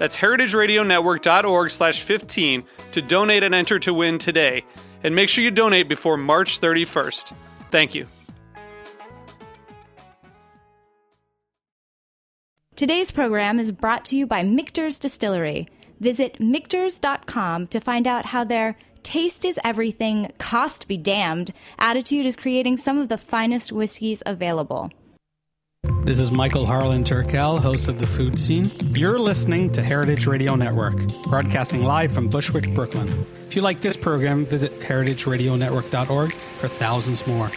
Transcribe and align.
That's 0.00 0.16
heritageradionetwork.org 0.16 1.70
slash 1.70 2.00
15 2.00 2.64
to 2.92 3.02
donate 3.02 3.42
and 3.42 3.54
enter 3.54 3.78
to 3.80 3.92
win 3.92 4.16
today. 4.16 4.64
And 5.04 5.14
make 5.14 5.28
sure 5.28 5.44
you 5.44 5.50
donate 5.50 5.90
before 5.90 6.16
March 6.16 6.58
31st. 6.58 7.34
Thank 7.70 7.94
you. 7.94 8.06
Today's 12.76 13.10
program 13.10 13.60
is 13.60 13.72
brought 13.72 14.06
to 14.06 14.16
you 14.16 14.26
by 14.26 14.42
Michter's 14.42 14.98
Distillery. 14.98 15.68
Visit 16.00 16.38
Michters.com 16.38 17.66
to 17.66 17.78
find 17.78 18.06
out 18.06 18.24
how 18.24 18.42
their 18.42 18.78
taste 19.02 19.44
is 19.44 19.60
everything, 19.62 20.32
cost 20.38 20.88
be 20.88 20.96
damned 20.96 21.52
attitude 21.78 22.24
is 22.24 22.36
creating 22.36 22.78
some 22.78 22.98
of 22.98 23.10
the 23.10 23.18
finest 23.18 23.70
whiskeys 23.70 24.22
available. 24.24 24.90
This 26.02 26.18
is 26.18 26.30
Michael 26.32 26.64
Harlan 26.64 27.04
Turkel, 27.04 27.60
host 27.60 27.86
of 27.86 27.98
The 27.98 28.06
Food 28.06 28.40
Scene. 28.40 28.64
You're 28.94 29.18
listening 29.18 29.70
to 29.72 29.82
Heritage 29.82 30.26
Radio 30.26 30.56
Network, 30.56 30.96
broadcasting 31.24 31.84
live 31.84 32.10
from 32.10 32.26
Bushwick, 32.26 32.74
Brooklyn. 32.74 33.26
If 33.46 33.54
you 33.54 33.60
like 33.60 33.82
this 33.82 33.98
program, 33.98 34.46
visit 34.46 34.72
heritageradionetwork.org 34.80 36.32
for 36.32 36.68
thousands 36.68 37.26
more. 37.26 37.50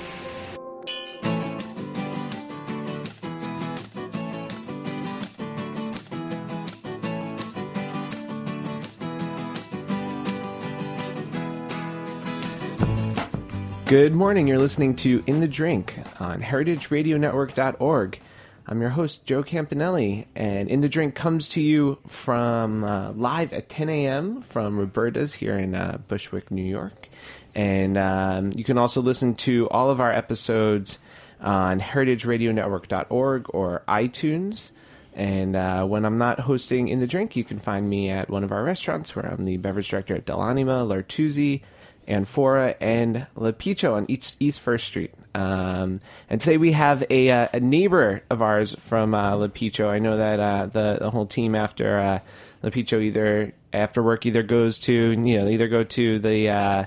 Good 13.86 14.14
morning. 14.14 14.48
You're 14.48 14.60
listening 14.60 14.96
to 14.98 15.24
In 15.28 15.40
the 15.40 15.48
Drink 15.48 15.98
on 16.20 16.42
heritageradionetwork.org. 16.42 18.20
I'm 18.66 18.80
your 18.80 18.92
host, 18.92 19.26
Joe 19.26 19.44
Campanelli, 19.44 20.26
and 20.36 20.70
In 20.70 20.80
the 20.80 20.88
Drink 20.88 21.16
comes 21.16 21.50
to 21.50 21.62
you 21.62 21.98
from 22.08 22.86
uh, 22.86 23.12
live 23.12 23.52
at 23.52 23.68
10 23.68 23.90
a.m. 23.90 24.42
from 24.42 24.80
Roberta's 24.80 25.34
here 25.34 25.58
in 25.58 25.76
uh, 25.76 25.98
Bushwick, 26.08 26.50
New 26.50 26.64
York. 26.64 27.10
And 27.54 27.98
um, 27.98 28.54
you 28.56 28.64
can 28.64 28.78
also 28.78 29.02
listen 29.02 29.36
to 29.36 29.68
all 29.70 29.92
of 29.92 30.00
our 30.00 30.14
episodes 30.14 31.00
on 31.42 31.82
heritageradionetwork.org 31.82 33.48
or 33.50 33.84
iTunes. 33.90 34.72
And 35.14 35.58
uh, 35.58 35.84
when 35.84 36.06
I'm 36.06 36.18
not 36.18 36.40
hosting 36.40 36.88
In 36.88 37.02
the 37.02 37.08
Drink, 37.08 37.36
you 37.36 37.44
can 37.44 37.60
find 37.60 37.90
me 37.90 38.10
at 38.10 38.30
one 38.30 38.46
of 38.46 38.54
our 38.54 38.64
restaurants 38.64 39.14
where 39.14 39.26
I'm 39.26 39.44
the 39.44 39.58
beverage 39.58 39.90
director 39.90 40.16
at 40.16 40.26
Dell'Anima, 40.26 40.88
L'Artusi, 40.88 41.64
Anfora, 42.08 42.76
and 42.80 43.28
L'Apicio 43.36 43.94
on 43.94 44.06
East, 44.10 44.60
First 44.60 44.86
Street. 44.86 45.14
Um, 45.36 46.02
and 46.30 46.40
today 46.40 46.58
we 46.58 46.74
have 46.74 47.04
a, 47.10 47.30
uh, 47.30 47.48
a 47.54 47.60
neighbor 47.60 48.24
of 48.30 48.42
ours 48.42 48.76
from 48.76 49.14
uh, 49.14 49.36
L'Apicio. 49.36 49.90
I 49.90 50.00
know 50.00 50.18
that 50.18 50.40
uh, 50.40 50.66
the, 50.68 50.98
the 51.00 51.10
whole 51.10 51.26
team 51.26 51.56
after 51.56 51.98
uh, 52.00 52.20
L'Apicio 52.62 53.02
either 53.02 53.54
after 53.74 54.04
work 54.04 54.26
either 54.26 54.44
goes 54.44 54.80
to 54.80 54.94
you 54.94 55.40
know 55.40 55.48
either 55.48 55.68
go 55.68 55.84
to 55.84 56.20
the 56.20 56.50
uh, 56.50 56.86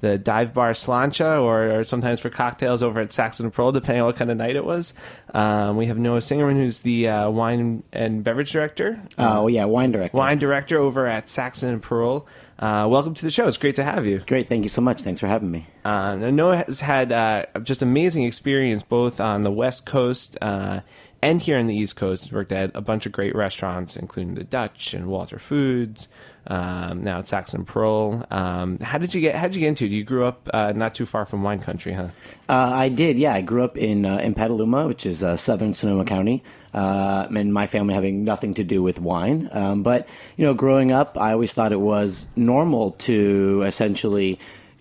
the 0.00 0.18
dive 0.18 0.54
bar 0.54 0.72
Slancha 0.72 1.42
or, 1.42 1.80
or 1.80 1.84
sometimes 1.84 2.20
for 2.20 2.30
cocktails 2.30 2.82
over 2.82 3.00
at 3.00 3.12
Saxon 3.12 3.50
Parole, 3.50 3.72
depending 3.72 4.02
on 4.02 4.06
what 4.06 4.16
kind 4.16 4.30
of 4.30 4.36
night 4.36 4.56
it 4.56 4.64
was. 4.64 4.94
Um, 5.34 5.76
we 5.76 5.86
have 5.86 5.98
Noah 5.98 6.18
Singerman, 6.18 6.56
who's 6.56 6.80
the 6.80 7.08
uh, 7.08 7.30
wine 7.30 7.82
and 7.92 8.22
beverage 8.22 8.52
director. 8.52 9.00
Oh 9.18 9.46
yeah, 9.48 9.64
wine 9.64 9.92
director. 9.92 10.16
Wine 10.16 10.38
director 10.38 10.78
over 10.78 11.06
at 11.06 11.28
Saxon 11.28 11.70
and 11.70 11.82
Parole. 11.82 12.26
Uh, 12.58 12.88
welcome 12.90 13.14
to 13.14 13.24
the 13.24 13.30
show. 13.30 13.46
It's 13.46 13.56
great 13.56 13.76
to 13.76 13.84
have 13.84 14.04
you. 14.04 14.18
Great, 14.18 14.48
thank 14.48 14.64
you 14.64 14.68
so 14.68 14.80
much. 14.80 15.02
Thanks 15.02 15.20
for 15.20 15.28
having 15.28 15.50
me. 15.50 15.66
Uh, 15.84 16.16
Noah 16.16 16.56
has 16.56 16.80
had 16.80 17.12
uh, 17.12 17.46
just 17.62 17.82
amazing 17.82 18.24
experience 18.24 18.82
both 18.82 19.20
on 19.20 19.42
the 19.42 19.50
West 19.50 19.86
Coast 19.86 20.36
uh, 20.42 20.80
and 21.22 21.40
here 21.40 21.56
on 21.56 21.68
the 21.68 21.76
East 21.76 21.94
Coast. 21.94 22.24
He's 22.24 22.32
worked 22.32 22.50
at 22.50 22.72
a 22.74 22.80
bunch 22.80 23.06
of 23.06 23.12
great 23.12 23.36
restaurants, 23.36 23.96
including 23.96 24.34
the 24.34 24.42
Dutch 24.42 24.92
and 24.92 25.06
Walter 25.06 25.38
Foods. 25.38 26.08
Um, 26.48 27.04
now 27.04 27.18
at 27.18 27.28
Saxon 27.28 27.66
Parole. 27.66 28.24
Um, 28.30 28.78
how 28.78 28.96
did 28.96 29.12
you 29.12 29.20
get? 29.20 29.34
How 29.34 29.48
did 29.48 29.54
you 29.54 29.60
get 29.60 29.68
into 29.68 29.84
it? 29.84 29.90
You 29.90 30.02
grew 30.02 30.24
up 30.24 30.48
uh, 30.54 30.72
not 30.74 30.94
too 30.94 31.04
far 31.04 31.26
from 31.26 31.42
wine 31.42 31.58
country, 31.58 31.92
huh? 31.92 32.08
Uh, 32.48 32.72
I 32.74 32.88
did. 32.88 33.18
Yeah, 33.18 33.34
I 33.34 33.42
grew 33.42 33.64
up 33.64 33.76
in 33.76 34.06
uh, 34.06 34.16
in 34.16 34.32
Petaluma, 34.32 34.86
which 34.86 35.04
is 35.04 35.22
uh, 35.22 35.36
southern 35.36 35.74
Sonoma 35.74 36.06
County. 36.06 36.42
Uh, 36.72 37.26
and 37.34 37.52
my 37.52 37.66
family 37.66 37.94
having 37.94 38.24
nothing 38.24 38.54
to 38.54 38.64
do 38.64 38.82
with 38.82 39.00
wine, 39.00 39.48
um, 39.52 39.82
but 39.82 40.06
you 40.36 40.44
know, 40.44 40.52
growing 40.52 40.92
up, 40.92 41.16
I 41.18 41.32
always 41.32 41.52
thought 41.54 41.72
it 41.72 41.80
was 41.80 42.26
normal 42.36 42.92
to 42.92 43.62
essentially 43.66 44.38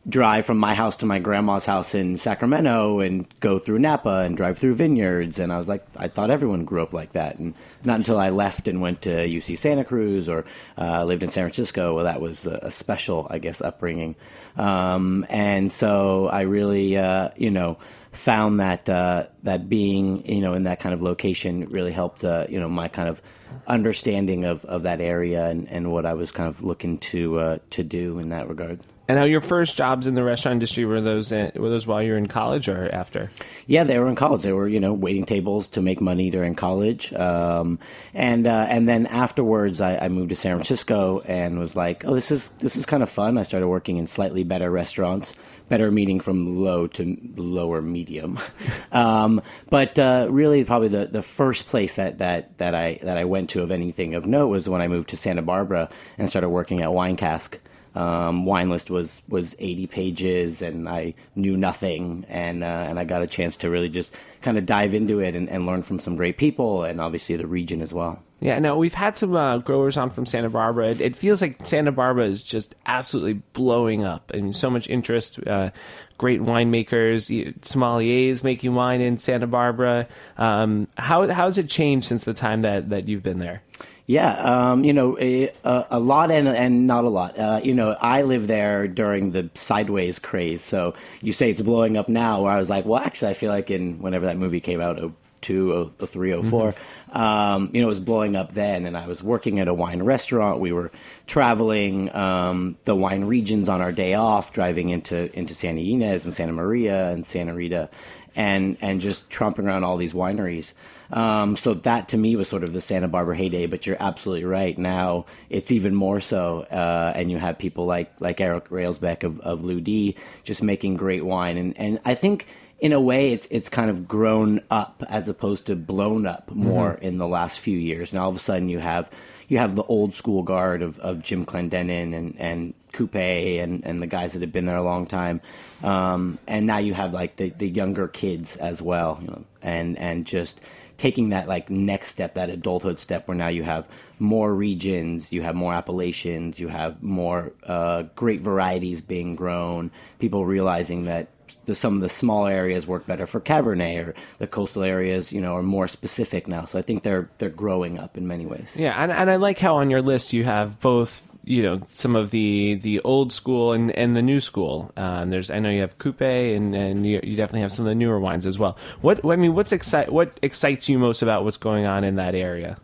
drive 0.10 0.46
from 0.46 0.58
my 0.58 0.74
house 0.74 0.98
to 0.98 1.06
my 1.06 1.20
grandma's 1.20 1.66
house 1.66 1.94
in 1.94 2.16
Sacramento 2.16 3.02
and 3.02 3.28
go 3.42 3.60
through 3.60 3.80
Napa 3.80 4.22
and 4.22 4.38
drive 4.38 4.58
through 4.58 4.76
vineyards. 4.76 5.38
And 5.38 5.52
I 5.52 5.58
was 5.58 5.68
like, 5.68 5.86
I 5.98 6.08
thought 6.08 6.32
everyone 6.32 6.64
grew 6.64 6.82
up 6.82 6.94
like 6.94 7.12
that. 7.14 7.38
And 7.40 7.54
not 7.84 7.98
until 7.98 8.18
I 8.18 8.30
left 8.30 8.68
and 8.68 8.82
went 8.82 9.02
to 9.02 9.10
UC 9.10 9.58
Santa 9.58 9.84
Cruz 9.84 10.30
or 10.30 10.46
uh, 10.78 11.04
lived 11.04 11.24
in 11.24 11.30
San 11.30 11.44
Francisco, 11.44 11.96
well, 11.96 12.06
that 12.06 12.22
was 12.22 12.46
a, 12.46 12.72
special, 12.72 13.28
I 13.30 13.40
guess, 13.40 13.60
upbringing. 13.60 14.16
Um, 14.56 15.26
and 15.30 15.72
so 15.72 16.28
I 16.28 16.42
really, 16.42 16.96
uh, 16.96 17.30
you 17.36 17.50
know, 17.50 17.78
found 18.12 18.60
that 18.60 18.90
uh, 18.90 19.28
that 19.44 19.68
being, 19.68 20.26
you 20.26 20.42
know, 20.42 20.54
in 20.54 20.64
that 20.64 20.80
kind 20.80 20.94
of 20.94 21.02
location 21.02 21.68
really 21.70 21.92
helped, 21.92 22.24
uh, 22.24 22.46
you 22.50 22.60
know, 22.60 22.70
my 22.70 22.88
kind 22.88 23.10
of 23.10 23.22
understanding 23.66 24.46
of, 24.46 24.64
of 24.66 24.84
that 24.84 25.02
area 25.02 25.48
and, 25.48 25.68
and 25.70 25.92
what 25.92 26.06
I 26.06 26.14
was 26.14 26.32
kind 26.32 26.50
of 26.50 26.64
looking 26.64 26.98
to 27.00 27.40
uh, 27.40 27.58
to 27.72 27.84
do 27.84 28.20
in 28.20 28.30
that 28.30 28.48
regard. 28.48 28.80
And 29.08 29.18
now 29.18 29.24
your 29.24 29.40
first 29.40 29.78
jobs 29.78 30.06
in 30.06 30.16
the 30.16 30.24
restaurant 30.24 30.56
industry 30.56 30.84
were 30.84 31.00
those 31.00 31.32
were 31.32 31.52
those 31.56 31.88
while 31.88 32.04
you 32.04 32.12
were 32.12 32.18
in 32.18 32.28
college 32.28 32.68
or 32.68 32.90
after? 32.94 33.32
Yeah, 33.66 33.86
they 33.86 33.98
were 34.00 34.08
in 34.08 34.16
college. 34.16 34.42
They 34.42 34.52
were 34.52 34.68
you 34.68 34.82
know 34.82 34.94
waiting 34.94 35.26
tables 35.26 35.68
to 35.70 35.82
make 35.82 36.02
money 36.02 36.30
during 36.30 36.56
college, 36.56 37.14
um, 37.14 37.80
and 38.14 38.46
uh, 38.46 38.68
and 38.70 38.88
then 38.88 39.06
afterwards 39.06 39.80
I, 39.80 39.98
I, 39.98 40.10
moved 40.10 40.30
to 40.30 40.36
San 40.36 40.58
Francisco 40.58 41.22
and 41.22 41.58
was 41.58 41.76
like, 41.76 42.06
oh, 42.06 42.16
this 42.16 42.32
is 42.32 42.50
this 42.60 42.76
is 42.76 42.86
kind 42.86 43.02
of 43.02 43.10
fun. 43.10 43.38
I 43.38 43.44
started 43.44 43.70
working 43.70 43.96
in 43.96 44.08
slightly 44.08 44.44
better 44.44 44.70
restaurants, 44.70 45.34
better 45.70 45.90
meaning 45.90 46.20
from 46.20 46.62
low 46.62 46.88
to 46.88 47.18
lower 47.38 47.82
medium, 47.82 48.38
um, 48.92 49.42
but 49.70 49.98
uh, 49.98 50.28
really 50.30 50.66
probably 50.66 50.90
the, 50.90 51.06
the 51.06 51.22
first 51.22 51.68
place 51.68 51.96
that, 51.96 52.18
that 52.18 52.58
that 52.58 52.76
I 52.76 53.00
that 53.04 53.18
I 53.18 53.24
went 53.24 53.52
to 53.52 53.62
of 53.62 53.72
anything 53.72 54.16
of 54.16 54.26
note 54.26 54.48
was 54.48 54.68
when 54.68 54.82
I 54.82 54.90
moved 54.90 55.10
to 55.10 55.18
Santa 55.18 55.42
Barbara 55.42 55.90
and 56.18 56.30
started 56.30 56.50
working 56.50 56.82
at 56.82 56.92
Wine 56.92 57.16
Cask. 57.16 57.58
Um, 57.98 58.46
wine 58.46 58.70
list 58.70 58.92
was 58.92 59.24
was 59.28 59.56
80 59.58 59.88
pages, 59.88 60.62
and 60.62 60.88
I 60.88 61.16
knew 61.36 61.58
nothing, 61.58 62.28
and 62.30 62.64
uh, 62.64 62.68
and 62.68 63.00
I 63.00 63.06
got 63.06 63.24
a 63.24 63.28
chance 63.28 63.58
to 63.58 63.72
really 63.72 63.90
just 63.90 64.14
kind 64.44 64.56
of 64.60 64.68
dive 64.68 64.94
into 64.94 65.20
it 65.20 65.36
and, 65.36 65.50
and, 65.50 65.66
learn 65.66 65.82
from 65.82 65.98
some 65.98 66.16
great 66.16 66.38
people, 66.38 66.84
and 66.84 67.02
obviously 67.02 67.38
the 67.38 67.48
region 67.48 67.82
as 67.82 67.92
well. 67.92 68.22
Yeah, 68.40 68.60
no, 68.60 68.78
we've 68.78 68.94
had 68.94 69.18
some 69.18 69.36
uh, 69.36 69.58
growers 69.58 69.98
on 69.98 70.12
from 70.12 70.28
Santa 70.28 70.52
Barbara. 70.52 70.90
It, 70.90 71.02
it, 71.02 71.16
feels 71.16 71.42
like 71.42 71.66
Santa 71.66 71.92
Barbara 71.92 72.26
is 72.26 72.44
just 72.44 72.76
absolutely 72.86 73.42
blowing 73.54 74.04
up, 74.04 74.30
and 74.32 74.56
so 74.56 74.70
much 74.70 74.88
interest. 74.90 75.40
Uh, 75.48 75.72
great 76.20 76.42
winemakers, 76.42 77.32
sommeliers 77.62 78.44
making 78.44 78.76
wine 78.76 79.02
in 79.02 79.18
Santa 79.18 79.48
Barbara. 79.48 80.08
Um, 80.38 80.88
how 81.00 81.28
how 81.28 81.46
has 81.46 81.58
it 81.58 81.68
changed 81.68 82.06
since 82.08 82.26
the 82.26 82.36
time 82.36 82.62
that 82.62 82.92
that 82.92 83.08
you've 83.08 83.24
been 83.24 83.40
there? 83.40 83.64
Yeah, 84.08 84.72
um, 84.72 84.86
you 84.86 84.94
know, 84.94 85.20
a, 85.20 85.52
a, 85.66 86.00
lot 86.00 86.32
and 86.32 86.48
and 86.48 86.88
not 86.88 87.04
a 87.04 87.10
lot. 87.10 87.38
Uh, 87.38 87.60
you 87.62 87.74
know, 87.74 87.92
I 88.00 88.22
lived 88.22 88.48
there 88.48 88.88
during 88.88 89.32
the 89.32 89.50
sideways 89.54 90.18
craze. 90.18 90.64
So 90.64 90.94
you 91.22 91.34
say 91.34 91.50
it's 91.50 91.62
blowing 91.62 91.98
up 91.98 92.08
now, 92.08 92.44
where 92.44 92.54
I 92.54 92.58
was 92.58 92.70
like, 92.70 92.86
well, 92.86 93.04
actually, 93.04 93.32
I 93.32 93.34
feel 93.34 93.50
like 93.50 93.70
in 93.70 94.00
whenever 94.00 94.26
that 94.28 94.38
movie 94.38 94.62
came 94.62 94.80
out, 94.80 94.98
02, 95.42 95.94
03, 96.00 96.42
04. 96.42 96.74
Um, 97.12 97.70
you 97.74 97.82
know, 97.82 97.88
it 97.88 97.90
was 97.90 98.00
blowing 98.00 98.38
up 98.38 98.54
then, 98.54 98.86
and 98.86 98.96
I 98.96 99.08
was 99.08 99.22
working 99.22 99.60
at 99.60 99.68
a 99.68 99.74
wine 99.74 100.02
restaurant. 100.02 100.62
We 100.62 100.72
were 100.72 100.90
traveling 101.26 102.14
um, 102.16 102.78
the 102.86 102.96
wine 102.96 103.26
regions 103.26 103.68
on 103.68 103.82
our 103.82 103.92
day 103.92 104.14
off, 104.14 104.54
driving 104.54 104.88
into 104.88 105.38
into 105.38 105.54
Santa 105.54 105.82
Ynez 105.82 106.24
and 106.24 106.34
Santa 106.34 106.54
Maria 106.54 107.10
and 107.10 107.26
Santa 107.26 107.54
Rita, 107.54 107.90
and 108.38 108.78
and 108.80 109.02
just 109.02 109.30
tromping 109.30 109.66
around 109.66 109.84
all 109.84 109.98
these 109.98 110.14
wineries. 110.14 110.72
Um, 111.12 111.56
so 111.56 111.74
that 111.74 112.10
to 112.10 112.18
me 112.18 112.36
was 112.36 112.48
sort 112.48 112.64
of 112.64 112.74
the 112.74 112.82
Santa 112.82 113.08
Barbara 113.08 113.36
heyday. 113.36 113.66
But 113.66 113.86
you're 113.86 113.98
absolutely 114.00 114.46
right. 114.46 114.78
Now 114.78 115.26
it's 115.50 115.72
even 115.72 115.96
more 115.96 116.20
so, 116.20 116.62
uh, 116.72 117.14
and 117.16 117.32
you 117.32 117.38
have 117.38 117.58
people 117.58 117.86
like 117.86 118.12
like 118.20 118.42
Eric 118.42 118.70
Railsback 118.70 119.24
of, 119.24 119.40
of 119.42 119.64
Lieu 119.64 119.82
Dit 119.82 120.16
just 120.44 120.62
making 120.62 120.98
great 120.98 121.26
wine, 121.26 121.58
and 121.58 121.78
and 121.78 122.00
I 122.06 122.16
think 122.16 122.48
in 122.80 122.94
a 122.94 123.02
way 123.02 123.32
it's 123.32 123.48
it's 123.50 123.70
kind 123.70 123.90
of 123.90 124.08
grown 124.08 124.60
up 124.70 125.04
as 125.10 125.28
opposed 125.30 125.66
to 125.68 125.76
blown 125.76 126.28
up 126.28 126.52
more 126.52 126.94
mm-hmm. 126.94 127.06
in 127.06 127.18
the 127.18 127.28
last 127.28 127.60
few 127.60 127.78
years. 127.78 128.14
Now 128.14 128.24
all 128.24 128.30
of 128.30 128.36
a 128.36 128.40
sudden 128.40 128.70
you 128.70 128.80
have 128.80 129.10
you 129.48 129.58
have 129.58 129.76
the 129.76 129.84
old 129.84 130.14
school 130.14 130.44
guard 130.44 130.82
of, 130.82 131.00
of 131.00 131.24
Jim 131.24 131.46
Clendenen 131.46 132.16
and 132.16 132.36
and 132.40 132.74
Qupé 132.94 133.62
and, 133.62 133.86
and 133.86 134.02
the 134.02 134.08
guys 134.08 134.34
that 134.34 134.42
have 134.42 134.52
been 134.52 134.66
there 134.66 134.78
a 134.78 134.84
long 134.84 135.06
time, 135.06 135.42
um, 135.84 136.40
and 136.48 136.66
now 136.66 136.78
you 136.80 136.94
have 136.94 137.14
like 137.14 137.36
the, 137.36 137.50
the 137.50 137.68
younger 137.68 138.08
kids 138.08 138.58
as 138.58 138.82
well, 138.82 139.20
you 139.22 139.28
know, 139.28 139.46
and 139.62 139.98
and 139.98 140.26
just 140.26 140.60
taking 140.98 141.30
that 141.30 141.48
like 141.48 141.70
next 141.70 142.08
step, 142.08 142.34
that 142.34 142.50
adulthood 142.50 143.00
step, 143.00 143.28
where 143.28 143.38
now 143.38 143.48
you 143.48 143.64
have 143.64 143.88
more 144.20 144.54
regions, 144.54 145.32
you 145.32 145.42
have 145.44 145.56
more 145.56 145.74
appellations, 145.74 146.60
you 146.60 146.68
have 146.68 147.02
more 147.02 147.54
uh, 147.64 148.04
great 148.16 148.42
varieties 148.42 149.02
being 149.02 149.36
grown. 149.36 149.92
People 150.20 150.46
realizing 150.46 151.06
that 151.06 151.30
the, 151.66 151.76
some 151.76 151.96
of 151.96 152.02
the 152.02 152.10
small 152.10 152.48
areas 152.48 152.88
work 152.88 153.06
better 153.06 153.26
for 153.26 153.40
Cabernet, 153.40 154.08
or 154.08 154.16
the 154.40 154.48
coastal 154.48 154.84
areas, 154.84 155.32
you 155.32 155.40
know, 155.40 155.56
are 155.56 155.64
more 155.64 155.88
specific 155.88 156.48
now. 156.48 156.66
So 156.66 156.80
I 156.80 156.82
think 156.82 157.04
they're 157.04 157.30
they're 157.38 157.50
growing 157.50 158.00
up 158.00 158.18
in 158.18 158.28
many 158.28 158.46
ways. 158.46 158.76
Yeah, 158.76 158.96
and, 159.02 159.12
and 159.12 159.30
I 159.30 159.36
like 159.36 159.60
how 159.60 159.78
on 159.78 159.90
your 159.90 160.02
list 160.02 160.34
you 160.34 160.44
have 160.44 160.80
both 160.80 161.27
you 161.48 161.64
know 161.64 161.82
some 161.90 162.16
of 162.16 162.32
the 162.32 162.76
the 162.76 163.00
old 163.02 163.32
school 163.32 163.72
and, 163.72 163.92
and 163.92 164.16
the 164.16 164.22
new 164.22 164.42
school. 164.42 164.92
Uh, 164.98 165.24
there's 165.26 165.50
I 165.50 165.60
know 165.60 165.70
you 165.70 165.82
have 165.82 165.98
Qupé 165.98 166.56
and 166.56 166.76
and 166.76 167.08
you, 167.08 167.22
you, 167.24 167.36
definitely 167.36 167.62
have 167.62 167.72
some 167.72 167.86
of 167.86 167.90
the 167.90 167.96
newer 167.96 168.20
wines 168.20 168.46
as 168.46 168.60
well. 168.60 168.78
What 169.02 169.26
I 169.26 169.38
mean, 169.38 169.56
what's 169.56 169.72
excite 169.72 170.12
what 170.12 170.38
excites 170.42 170.90
you 170.90 171.00
most 171.00 171.22
about 171.22 171.46
what's 171.46 171.58
going 171.58 171.86
on 171.86 172.04
in 172.04 172.16
that 172.16 172.36
area? 172.36 172.78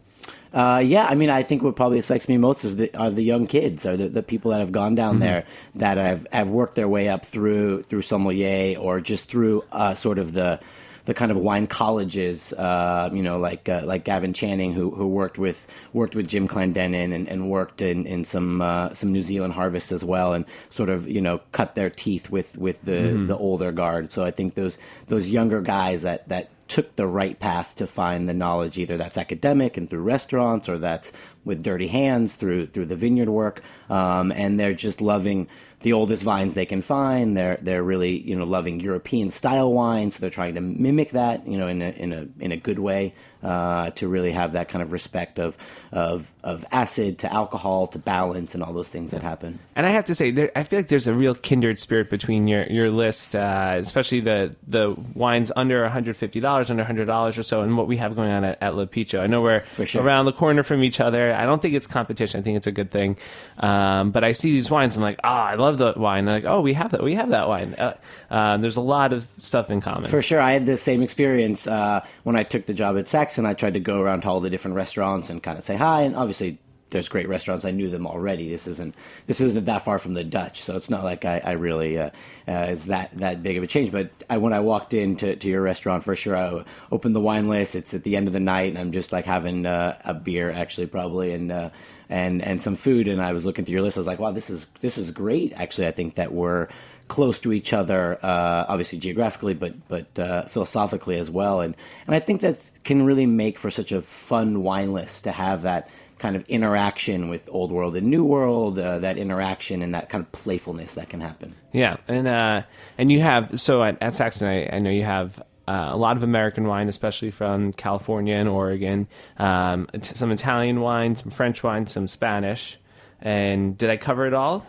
Uh, 0.53 0.81
yeah, 0.85 1.05
I 1.05 1.15
mean, 1.15 1.31
I 1.31 1.41
think 1.41 1.63
what 1.63 1.75
probably 1.75 1.97
excites 1.97 2.29
me 2.29 2.37
most 2.37 2.63
is 2.63 2.75
the, 2.75 2.95
are 2.95 3.09
the 3.09 3.23
young 3.23 3.47
kids, 3.47 3.87
are 3.87 3.97
the, 3.97 4.07
the 4.07 4.21
people 4.21 4.51
that 4.51 4.59
have 4.59 4.71
gone 4.71 4.93
down 4.93 5.15
mm-hmm. 5.15 5.23
there 5.23 5.45
that 5.75 5.97
have, 5.97 6.27
have 6.31 6.47
worked 6.47 6.75
their 6.75 6.87
way 6.87 7.09
up 7.09 7.25
through 7.25 7.81
through 7.83 8.03
sommelier 8.03 8.77
or 8.77 9.01
just 9.01 9.25
through 9.25 9.63
uh, 9.71 9.95
sort 9.95 10.19
of 10.19 10.33
the 10.33 10.59
the 11.05 11.13
kind 11.13 11.31
of 11.31 11.37
wine 11.37 11.67
colleges, 11.67 12.53
uh, 12.53 13.09
you 13.11 13.21
know, 13.21 13.37
like 13.37 13.67
uh, 13.67 13.81
like 13.83 14.05
Gavin 14.05 14.33
Chanin, 14.33 14.73
who 14.73 14.91
who 14.91 15.07
worked 15.07 15.37
with 15.37 15.67
worked 15.91 16.15
with 16.15 16.27
Jim 16.27 16.47
Clendenen 16.47 17.13
and, 17.13 17.27
and 17.27 17.49
worked 17.49 17.81
in 17.81 18.05
in 18.05 18.23
some 18.23 18.61
uh, 18.61 18.93
some 18.93 19.11
New 19.11 19.21
Zealand 19.21 19.53
harvests 19.53 19.91
as 19.91 20.03
well, 20.03 20.33
and 20.33 20.45
sort 20.69 20.89
of 20.89 21.07
you 21.07 21.21
know 21.21 21.41
cut 21.51 21.75
their 21.75 21.89
teeth 21.89 22.29
with 22.29 22.57
with 22.57 22.83
the 22.83 22.91
mm-hmm. 22.91 23.27
the 23.27 23.37
older 23.37 23.71
guard. 23.71 24.11
So 24.11 24.23
I 24.23 24.31
think 24.31 24.55
those 24.55 24.77
those 25.07 25.29
younger 25.29 25.61
guys 25.61 26.03
that 26.03 26.29
that 26.29 26.49
took 26.69 26.95
the 26.95 27.05
right 27.05 27.39
path 27.39 27.75
to 27.75 27.85
find 27.85 28.27
the 28.27 28.33
knowledge 28.33 28.77
either 28.77 28.97
that's 28.97 29.17
academic 29.17 29.75
and 29.77 29.89
through 29.89 30.01
restaurants 30.01 30.69
or 30.69 30.79
that's 30.79 31.11
with 31.43 31.61
dirty 31.61 31.87
hands 31.87 32.35
through 32.35 32.65
through 32.65 32.85
the 32.85 32.95
vineyard 32.95 33.29
work 33.29 33.61
um, 33.89 34.31
and 34.31 34.59
they're 34.59 34.73
just 34.73 35.01
loving 35.01 35.47
the 35.83 35.93
oldest 35.93 36.23
vines 36.23 36.53
they 36.53 36.65
can 36.65 36.81
find. 36.81 37.37
They're 37.37 37.59
they're 37.61 37.83
really 37.83 38.19
you 38.27 38.35
know 38.35 38.45
loving 38.45 38.79
European 38.79 39.29
style 39.29 39.71
wine, 39.73 40.11
so 40.11 40.19
they're 40.19 40.29
trying 40.29 40.55
to 40.55 40.61
mimic 40.61 41.11
that 41.11 41.47
you 41.47 41.57
know 41.57 41.67
in 41.67 41.81
a 41.81 41.91
in 41.91 42.13
a 42.13 42.27
in 42.39 42.51
a 42.51 42.57
good 42.57 42.79
way 42.79 43.13
uh, 43.43 43.89
to 43.91 44.07
really 44.07 44.31
have 44.31 44.53
that 44.53 44.69
kind 44.69 44.81
of 44.81 44.91
respect 44.91 45.39
of 45.39 45.57
of 45.91 46.31
of 46.43 46.65
acid 46.71 47.19
to 47.19 47.31
alcohol 47.31 47.87
to 47.87 47.99
balance 47.99 48.53
and 48.53 48.63
all 48.63 48.73
those 48.73 48.87
things 48.87 49.11
that 49.11 49.21
happen. 49.21 49.59
And 49.75 49.85
I 49.85 49.89
have 49.89 50.05
to 50.05 50.15
say, 50.15 50.31
there, 50.31 50.51
I 50.55 50.63
feel 50.63 50.79
like 50.79 50.87
there's 50.87 51.07
a 51.07 51.13
real 51.13 51.35
kindred 51.35 51.79
spirit 51.79 52.09
between 52.09 52.47
your 52.47 52.65
your 52.65 52.89
list, 52.89 53.35
uh, 53.35 53.75
especially 53.77 54.21
the 54.21 54.55
the 54.67 54.95
wines 55.13 55.51
under 55.55 55.81
150 55.81 56.39
dollars, 56.39 56.69
under 56.69 56.81
100 56.81 57.05
dollars 57.05 57.37
or 57.37 57.43
so, 57.43 57.61
and 57.61 57.77
what 57.77 57.87
we 57.87 57.97
have 57.97 58.15
going 58.15 58.31
on 58.31 58.43
at, 58.43 58.57
at 58.61 58.75
L'Apicio. 58.75 59.19
I 59.19 59.27
know 59.27 59.41
we're 59.41 59.63
sure. 59.85 60.01
around 60.01 60.25
the 60.25 60.33
corner 60.33 60.63
from 60.63 60.83
each 60.83 60.99
other. 60.99 61.33
I 61.33 61.45
don't 61.45 61.61
think 61.61 61.73
it's 61.73 61.87
competition. 61.87 62.39
I 62.39 62.43
think 62.43 62.57
it's 62.57 62.67
a 62.67 62.71
good 62.71 62.91
thing. 62.91 63.17
Um, 63.59 64.11
but 64.11 64.23
I 64.23 64.31
see 64.31 64.51
these 64.51 64.69
wines, 64.69 64.95
I'm 64.95 65.01
like, 65.01 65.19
ah, 65.23 65.43
oh, 65.43 65.51
I 65.51 65.55
love 65.55 65.77
the 65.77 65.93
wine. 65.95 66.25
like, 66.25 66.45
oh, 66.45 66.61
we 66.61 66.73
have 66.73 66.91
that. 66.91 67.03
We 67.03 67.15
have 67.15 67.29
that 67.29 67.47
wine. 67.47 67.75
Uh, 67.75 67.93
uh, 68.29 68.57
there's 68.57 68.77
a 68.77 68.81
lot 68.81 69.13
of 69.13 69.27
stuff 69.37 69.69
in 69.69 69.81
common. 69.81 70.09
For 70.09 70.21
sure, 70.21 70.39
I 70.39 70.53
had 70.53 70.65
the 70.65 70.77
same 70.77 71.03
experience 71.03 71.67
uh, 71.67 72.05
when 72.23 72.35
I 72.35 72.43
took 72.43 72.65
the 72.65 72.73
job 72.73 72.97
at 72.97 73.07
And 73.37 73.47
I 73.47 73.53
tried 73.53 73.73
to 73.73 73.79
go 73.79 74.01
around 74.01 74.21
to 74.21 74.29
all 74.29 74.39
the 74.39 74.49
different 74.49 74.75
restaurants 74.75 75.29
and 75.29 75.41
kind 75.41 75.57
of 75.57 75.63
say 75.63 75.75
hi. 75.75 76.01
And 76.01 76.15
obviously, 76.15 76.59
there's 76.93 77.09
great 77.09 77.27
restaurants. 77.27 77.65
I 77.65 77.71
knew 77.71 77.89
them 77.89 78.07
already. 78.07 78.49
This 78.49 78.67
isn't 78.67 78.95
this 79.25 79.41
isn't 79.41 79.65
that 79.65 79.83
far 79.83 79.99
from 79.99 80.13
the 80.13 80.23
Dutch, 80.23 80.61
so 80.61 80.77
it's 80.77 80.89
not 80.89 81.03
like 81.03 81.25
I, 81.25 81.41
I 81.43 81.51
really 81.53 81.97
uh, 81.97 82.11
uh, 82.47 82.75
that 82.85 83.09
that 83.17 83.43
big 83.43 83.57
of 83.57 83.63
a 83.63 83.67
change. 83.67 83.91
But 83.91 84.11
I, 84.29 84.37
when 84.37 84.53
I 84.53 84.61
walked 84.61 84.93
into 84.93 85.35
to 85.35 85.49
your 85.49 85.61
restaurant, 85.61 86.03
for 86.03 86.15
sure, 86.15 86.37
I 86.37 86.63
opened 86.91 87.15
the 87.15 87.19
wine 87.19 87.49
list. 87.49 87.75
It's 87.75 87.93
at 87.93 88.03
the 88.03 88.15
end 88.15 88.27
of 88.27 88.33
the 88.33 88.39
night, 88.39 88.69
and 88.69 88.77
I'm 88.77 88.93
just 88.93 89.11
like 89.11 89.25
having 89.25 89.65
uh, 89.65 89.99
a 90.05 90.13
beer, 90.13 90.51
actually, 90.51 90.87
probably, 90.87 91.33
and 91.33 91.51
uh, 91.51 91.69
and 92.09 92.41
and 92.41 92.61
some 92.61 92.75
food. 92.75 93.07
And 93.07 93.21
I 93.21 93.33
was 93.33 93.43
looking 93.43 93.65
through 93.65 93.73
your 93.73 93.81
list. 93.81 93.97
I 93.97 94.01
was 94.01 94.07
like, 94.07 94.19
wow, 94.19 94.31
this 94.31 94.49
is 94.49 94.67
this 94.79 94.97
is 94.97 95.11
great. 95.11 95.51
Actually, 95.53 95.87
I 95.87 95.91
think 95.91 96.15
that 96.15 96.31
we're 96.31 96.69
close 97.13 97.37
to 97.37 97.53
each 97.53 97.73
other, 97.73 98.17
uh, 98.23 98.65
obviously 98.67 98.97
geographically, 98.97 99.53
but 99.53 99.75
but 99.87 100.17
uh, 100.17 100.45
philosophically 100.45 101.19
as 101.19 101.29
well. 101.29 101.61
And 101.61 101.75
and 102.07 102.15
I 102.15 102.19
think 102.19 102.41
that 102.41 102.57
can 102.83 103.05
really 103.05 103.27
make 103.27 103.59
for 103.59 103.69
such 103.69 103.91
a 103.91 104.01
fun 104.01 104.63
wine 104.63 104.93
list 104.93 105.25
to 105.25 105.31
have 105.31 105.61
that 105.61 105.91
kind 106.17 106.35
of 106.35 106.43
interaction 106.49 107.29
with 107.29 107.47
old 107.51 107.71
world 107.71 107.95
and 107.95 108.07
new 108.07 108.25
world, 108.25 108.79
uh, 108.79 108.97
that 108.97 109.19
interaction 109.19 109.83
and 109.83 109.93
that 109.93 110.09
kind 110.09 110.23
of 110.23 110.31
playfulness 110.31 110.95
that 110.95 111.09
can 111.09 111.21
happen. 111.21 111.53
Yeah, 111.71 111.97
and 112.07 112.27
uh, 112.27 112.63
and 112.97 113.11
you 113.11 113.21
have 113.21 113.59
so 113.59 113.83
at, 113.83 114.01
at 114.01 114.15
Saxon, 114.15 114.47
I, 114.47 114.75
I 114.75 114.79
know 114.79 114.89
you 114.89 115.03
have 115.03 115.39
uh, 115.67 115.89
a 115.91 115.97
lot 115.97 116.17
of 116.17 116.23
American 116.23 116.65
wine, 116.65 116.89
especially 116.89 117.29
from 117.29 117.73
California 117.73 118.33
and 118.33 118.49
Oregon. 118.49 119.07
Um, 119.37 119.87
some 120.01 120.31
Italian 120.31 120.81
wine, 120.81 121.15
some 121.15 121.29
French 121.29 121.61
wine, 121.61 121.85
some 121.85 122.07
Spanish. 122.07 122.79
And 123.21 123.77
did 123.77 123.91
I 123.91 123.97
cover 123.97 124.25
it 124.25 124.33
all? 124.33 124.65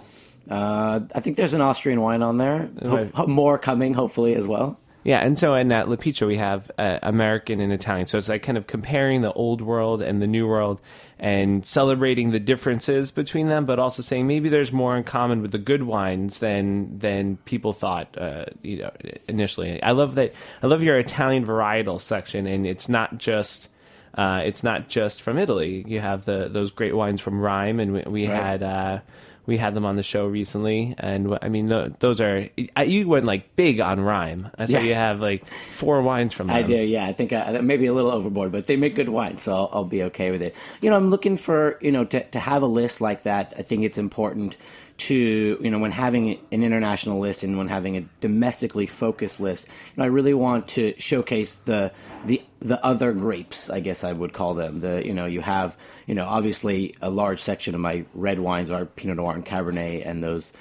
Uh, 0.51 1.01
I 1.15 1.21
think 1.21 1.37
there's 1.37 1.55
an 1.55 1.61
Austrian 1.61 2.01
wine 2.01 2.23
on 2.23 2.39
there. 2.39 2.69
Ho- 2.83 3.27
more 3.27 3.59
coming, 3.59 3.95
hopefully, 3.95 4.35
as 4.35 4.47
well. 4.47 4.79
Yeah, 5.05 5.19
and 5.19 5.39
so 5.39 5.55
in 5.55 5.69
that 5.69 5.89
L'Apicio 5.89 6.27
we 6.27 6.39
have 6.39 6.71
uh, 6.79 6.99
American 7.03 7.61
and 7.61 7.71
Italian. 7.73 8.07
So 8.07 8.17
it's 8.17 8.29
like 8.29 8.43
kind 8.43 8.57
of 8.57 8.67
comparing 8.67 9.21
the 9.21 9.33
old 9.33 9.61
world 9.61 10.01
and 10.01 10.21
the 10.21 10.27
new 10.27 10.47
world 10.47 10.81
and 11.19 11.65
celebrating 11.65 12.31
the 12.31 12.41
differences 12.41 13.11
between 13.11 13.49
them, 13.49 13.67
but 13.67 13.79
also 13.79 14.03
saying 14.03 14.27
maybe 14.27 14.49
there's 14.49 14.73
more 14.73 14.97
in 14.97 15.05
common 15.05 15.43
with 15.43 15.53
the 15.53 15.59
good 15.59 15.83
wines 15.83 16.39
than 16.39 16.99
than 16.99 17.37
people 17.45 17.75
thought. 17.75 18.17
Uh, 18.17 18.47
you 18.63 18.79
know, 18.79 18.91
initially. 19.29 19.81
I 19.83 19.93
love 19.93 20.15
that. 20.15 20.33
I 20.63 20.67
love 20.69 20.83
your 20.83 20.99
Italian 20.99 21.45
varietal 21.45 22.01
section, 22.01 22.47
and 22.47 22.67
it's 22.67 22.89
not 22.89 23.19
just. 23.19 23.69
Uh, 24.17 24.43
it's 24.45 24.63
not 24.63 24.89
just 24.89 25.23
from 25.23 25.39
Italy. 25.39 25.85
You 25.89 26.01
have 26.01 26.25
the 26.25 26.49
those 26.49 26.71
great 26.71 26.95
wines 26.95 27.21
from 27.21 27.41
Ryme, 27.41 27.81
and 27.81 27.93
we, 27.93 28.03
we 28.07 28.29
right. 28.29 28.43
had 28.43 28.63
uh, 28.63 29.01
we 29.47 29.59
had 29.59 29.75
them 29.75 29.85
on 29.85 29.97
the 29.97 30.03
show 30.03 30.27
recently, 30.27 30.95
and 30.99 31.39
I 31.43 31.49
mean, 31.49 31.67
those 31.99 32.21
are 32.21 32.49
you 32.85 33.09
went 33.09 33.27
like 33.27 33.57
big 33.57 33.81
on 33.81 34.01
Ryme. 34.01 34.51
I 34.57 34.67
saw 34.67 34.79
yeah. 34.79 34.85
you 34.85 34.95
have 34.95 35.21
like 35.21 35.45
four 35.71 36.01
wines 36.03 36.33
from 36.33 36.47
them. 36.47 36.57
I 36.57 36.63
do, 36.63 36.77
yeah. 36.77 37.07
I 37.07 37.13
think 37.13 37.33
uh, 37.33 37.61
maybe 37.63 37.87
a 37.87 37.93
little 37.93 38.11
overboard, 38.11 38.53
but 38.53 38.67
they 38.67 38.77
make 38.77 38.95
good 38.95 39.09
wine, 39.09 39.39
so 39.39 39.55
I'll, 39.55 39.71
I'll, 39.73 39.85
be 39.85 40.05
okay 40.05 40.31
with 40.31 40.43
it. 40.43 40.55
You 40.81 40.91
know, 40.91 40.97
I'm 40.97 41.11
looking 41.11 41.37
for 41.37 41.79
you 41.83 41.93
know 41.93 42.05
to 42.07 42.25
to 42.25 42.39
have 42.39 42.63
a 42.63 42.67
list 42.67 43.01
like 43.01 43.25
that. 43.25 43.53
I 43.59 43.63
think 43.63 43.85
it's 43.85 43.99
important 43.99 44.57
to 44.97 45.59
you 45.61 45.71
know 45.71 45.79
when 45.79 45.91
having 45.91 46.39
an 46.53 46.63
international 46.63 47.19
list 47.19 47.43
and 47.43 47.59
when 47.59 47.67
having 47.67 47.97
a 47.97 48.01
domestically 48.21 48.87
focused 48.87 49.41
list 49.41 49.67
you 49.67 49.73
know, 49.97 50.05
i 50.05 50.07
really 50.07 50.35
want 50.35 50.69
to 50.69 50.95
showcase 50.99 51.59
the 51.65 51.91
the 52.27 52.41
the 52.61 52.83
other 52.85 53.13
grapes 53.13 53.69
i 53.71 53.81
guess 53.81 54.05
i 54.05 54.13
would 54.13 54.33
call 54.33 54.55
them. 54.55 54.81
The 54.81 55.05
you 55.05 55.13
know 55.13 55.27
you 55.27 55.41
have 55.41 55.77
you 56.07 56.15
know 56.15 56.27
obviously 56.27 56.95
a 57.03 57.11
large 57.11 57.41
section 57.41 57.75
of 57.75 57.81
my 57.81 58.05
red 58.15 58.39
wines 58.39 58.71
are 58.71 58.85
pinot 58.85 59.17
noir 59.17 59.35
and 59.35 59.45
cabernet 59.45 60.07
and 60.07 60.23
those 60.23 60.53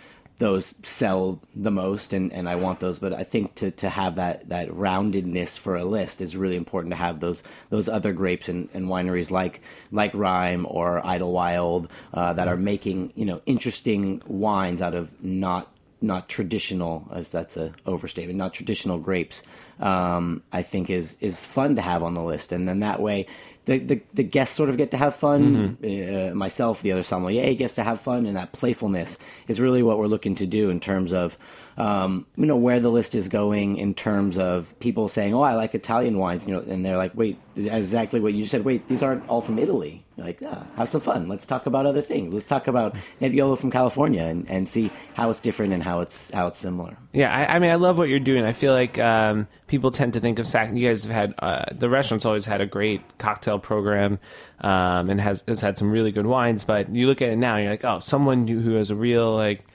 those 0.44 0.76
sell 0.84 1.40
the 1.56 1.72
most 1.72 2.12
and, 2.12 2.34
and 2.34 2.50
I 2.50 2.56
want 2.56 2.82
those. 2.82 3.00
But 3.00 3.14
I 3.14 3.24
think 3.24 3.56
to, 3.56 3.72
to 3.72 3.88
have 3.88 4.16
that, 4.16 4.50
that 4.50 4.68
roundedness 4.68 5.58
for 5.58 5.78
a 5.78 5.86
list 5.86 6.20
is 6.20 6.36
really 6.36 6.58
important 6.58 6.92
to 6.92 6.98
have 6.98 7.22
those 7.22 7.42
those 7.70 7.88
other 7.88 8.12
grapes 8.12 8.50
and, 8.50 8.68
and 8.74 8.88
wineries 8.88 9.32
like 9.32 9.62
like 9.94 10.14
Ryme 10.14 10.66
or 10.70 11.06
Idlewild 11.06 11.90
uh, 12.14 12.34
that 12.34 12.50
are 12.50 12.58
making 12.58 13.14
you 13.16 13.24
know 13.24 13.42
interesting 13.46 14.22
wines 14.28 14.82
out 14.82 14.96
of 14.96 15.24
not 15.24 15.70
not 16.02 16.28
traditional, 16.28 17.08
if 17.16 17.32
that's 17.32 17.56
a 17.56 17.72
overstatement, 17.86 18.38
not 18.38 18.54
traditional 18.54 19.00
grapes. 19.00 19.42
Um, 19.80 20.44
I 20.52 20.62
think 20.62 20.90
is 20.90 21.16
is 21.22 21.40
fun 21.40 21.78
to 21.78 21.82
have 21.82 22.04
on 22.04 22.16
the 22.16 22.22
list, 22.22 22.52
and 22.52 22.68
then 22.68 22.82
that 22.82 23.00
way 23.00 23.28
the, 23.66 23.80
the, 23.80 24.02
the 24.14 24.24
guests 24.24 24.56
sort 24.56 24.70
of 24.70 24.78
get 24.78 24.92
to 24.92 24.98
have 24.98 25.16
fun. 25.16 25.78
Uh, 25.84 26.36
myself, 26.36 26.82
the 26.82 26.92
other 26.92 27.04
sommelier 27.04 27.54
gets 27.54 27.76
to 27.76 27.84
have 27.84 28.02
fun, 28.02 28.26
and 28.26 28.36
that 28.36 28.52
playfulness 28.52 29.18
is 29.48 29.60
really 29.60 29.82
what 29.82 29.98
we're 29.98 30.08
looking 30.08 30.36
to 30.36 30.46
do 30.46 30.70
in 30.70 30.80
terms 30.80 31.14
of 31.14 31.38
um, 31.78 32.26
you 32.36 32.46
know 32.46 32.58
where 32.58 32.80
the 32.80 32.90
list 32.90 33.16
is 33.16 33.28
going 33.28 33.78
in 33.78 33.94
terms 33.94 34.38
of 34.38 34.78
people 34.80 35.10
saying, 35.10 35.34
"Oh, 35.34 35.42
I 35.42 35.56
like 35.56 35.76
Italian 35.76 36.18
wines," 36.18 36.46
you 36.46 36.54
know, 36.54 36.62
and 36.62 36.86
they're 36.86 36.98
like, 36.98 37.12
"Wait, 37.16 37.38
exactly 37.56 38.20
what 38.20 38.34
you 38.34 38.46
said. 38.46 38.66
Wait, 38.66 38.88
these 38.88 39.04
aren't 39.04 39.28
all 39.30 39.42
from 39.42 39.60
Italy." 39.60 40.04
You're 40.18 40.28
like, 40.28 40.42
yeah, 40.42 40.64
have 40.76 40.90
some 40.90 41.02
fun. 41.02 41.28
Let's 41.28 41.46
talk 41.46 41.66
about 41.66 41.88
other 41.88 42.04
things. 42.04 42.34
Let's 42.34 42.46
talk 42.46 42.68
about 42.68 42.96
Nebbiolo 43.20 43.58
from 43.58 43.72
California 43.72 44.22
and, 44.22 44.48
and 44.48 44.70
see 44.70 44.92
how 45.16 45.32
it's 45.32 45.40
different 45.40 45.74
and 45.74 45.82
how 45.82 46.02
it's 46.02 46.30
how 46.32 46.46
it's 46.46 46.60
similar. 46.60 46.96
Yeah, 47.14 47.36
I, 47.36 47.56
I 47.56 47.60
mean, 47.60 47.72
I 47.72 47.76
love 47.76 47.98
what 47.98 48.10
you're 48.10 48.20
doing. 48.20 48.46
I 48.46 48.54
feel 48.54 48.74
like 48.74 49.00
um, 49.00 49.48
people 49.66 49.90
tend 49.90 50.14
to 50.14 50.20
think 50.20 50.38
of 50.38 50.48
Sac. 50.48 50.72
You 50.72 50.88
guys 50.88 51.04
have 51.06 51.12
had 51.12 51.34
uh, 51.40 51.66
the 51.72 51.90
restaurant's 51.90 52.26
always 52.26 52.46
had 52.46 52.62
a 52.62 52.68
great 52.68 53.02
cocktail 53.18 53.58
program 53.58 54.20
um, 54.62 55.10
and 55.10 55.20
has 55.20 55.44
has 55.48 55.62
had 55.62 55.80
some 55.80 55.90
really 55.90 56.12
good 56.12 56.28
wines. 56.28 56.64
But 56.64 56.94
you 56.94 57.08
look 57.08 57.24
at 57.24 57.30
it 57.30 57.38
now, 57.38 57.56
and 57.56 57.64
you're 57.64 57.74
like, 57.74 57.86
oh, 57.86 58.00
someone 58.00 58.46
who 58.48 58.60
who 58.60 58.76
has 58.76 58.92
a 58.92 58.96
real 58.96 59.36
like 59.36 59.66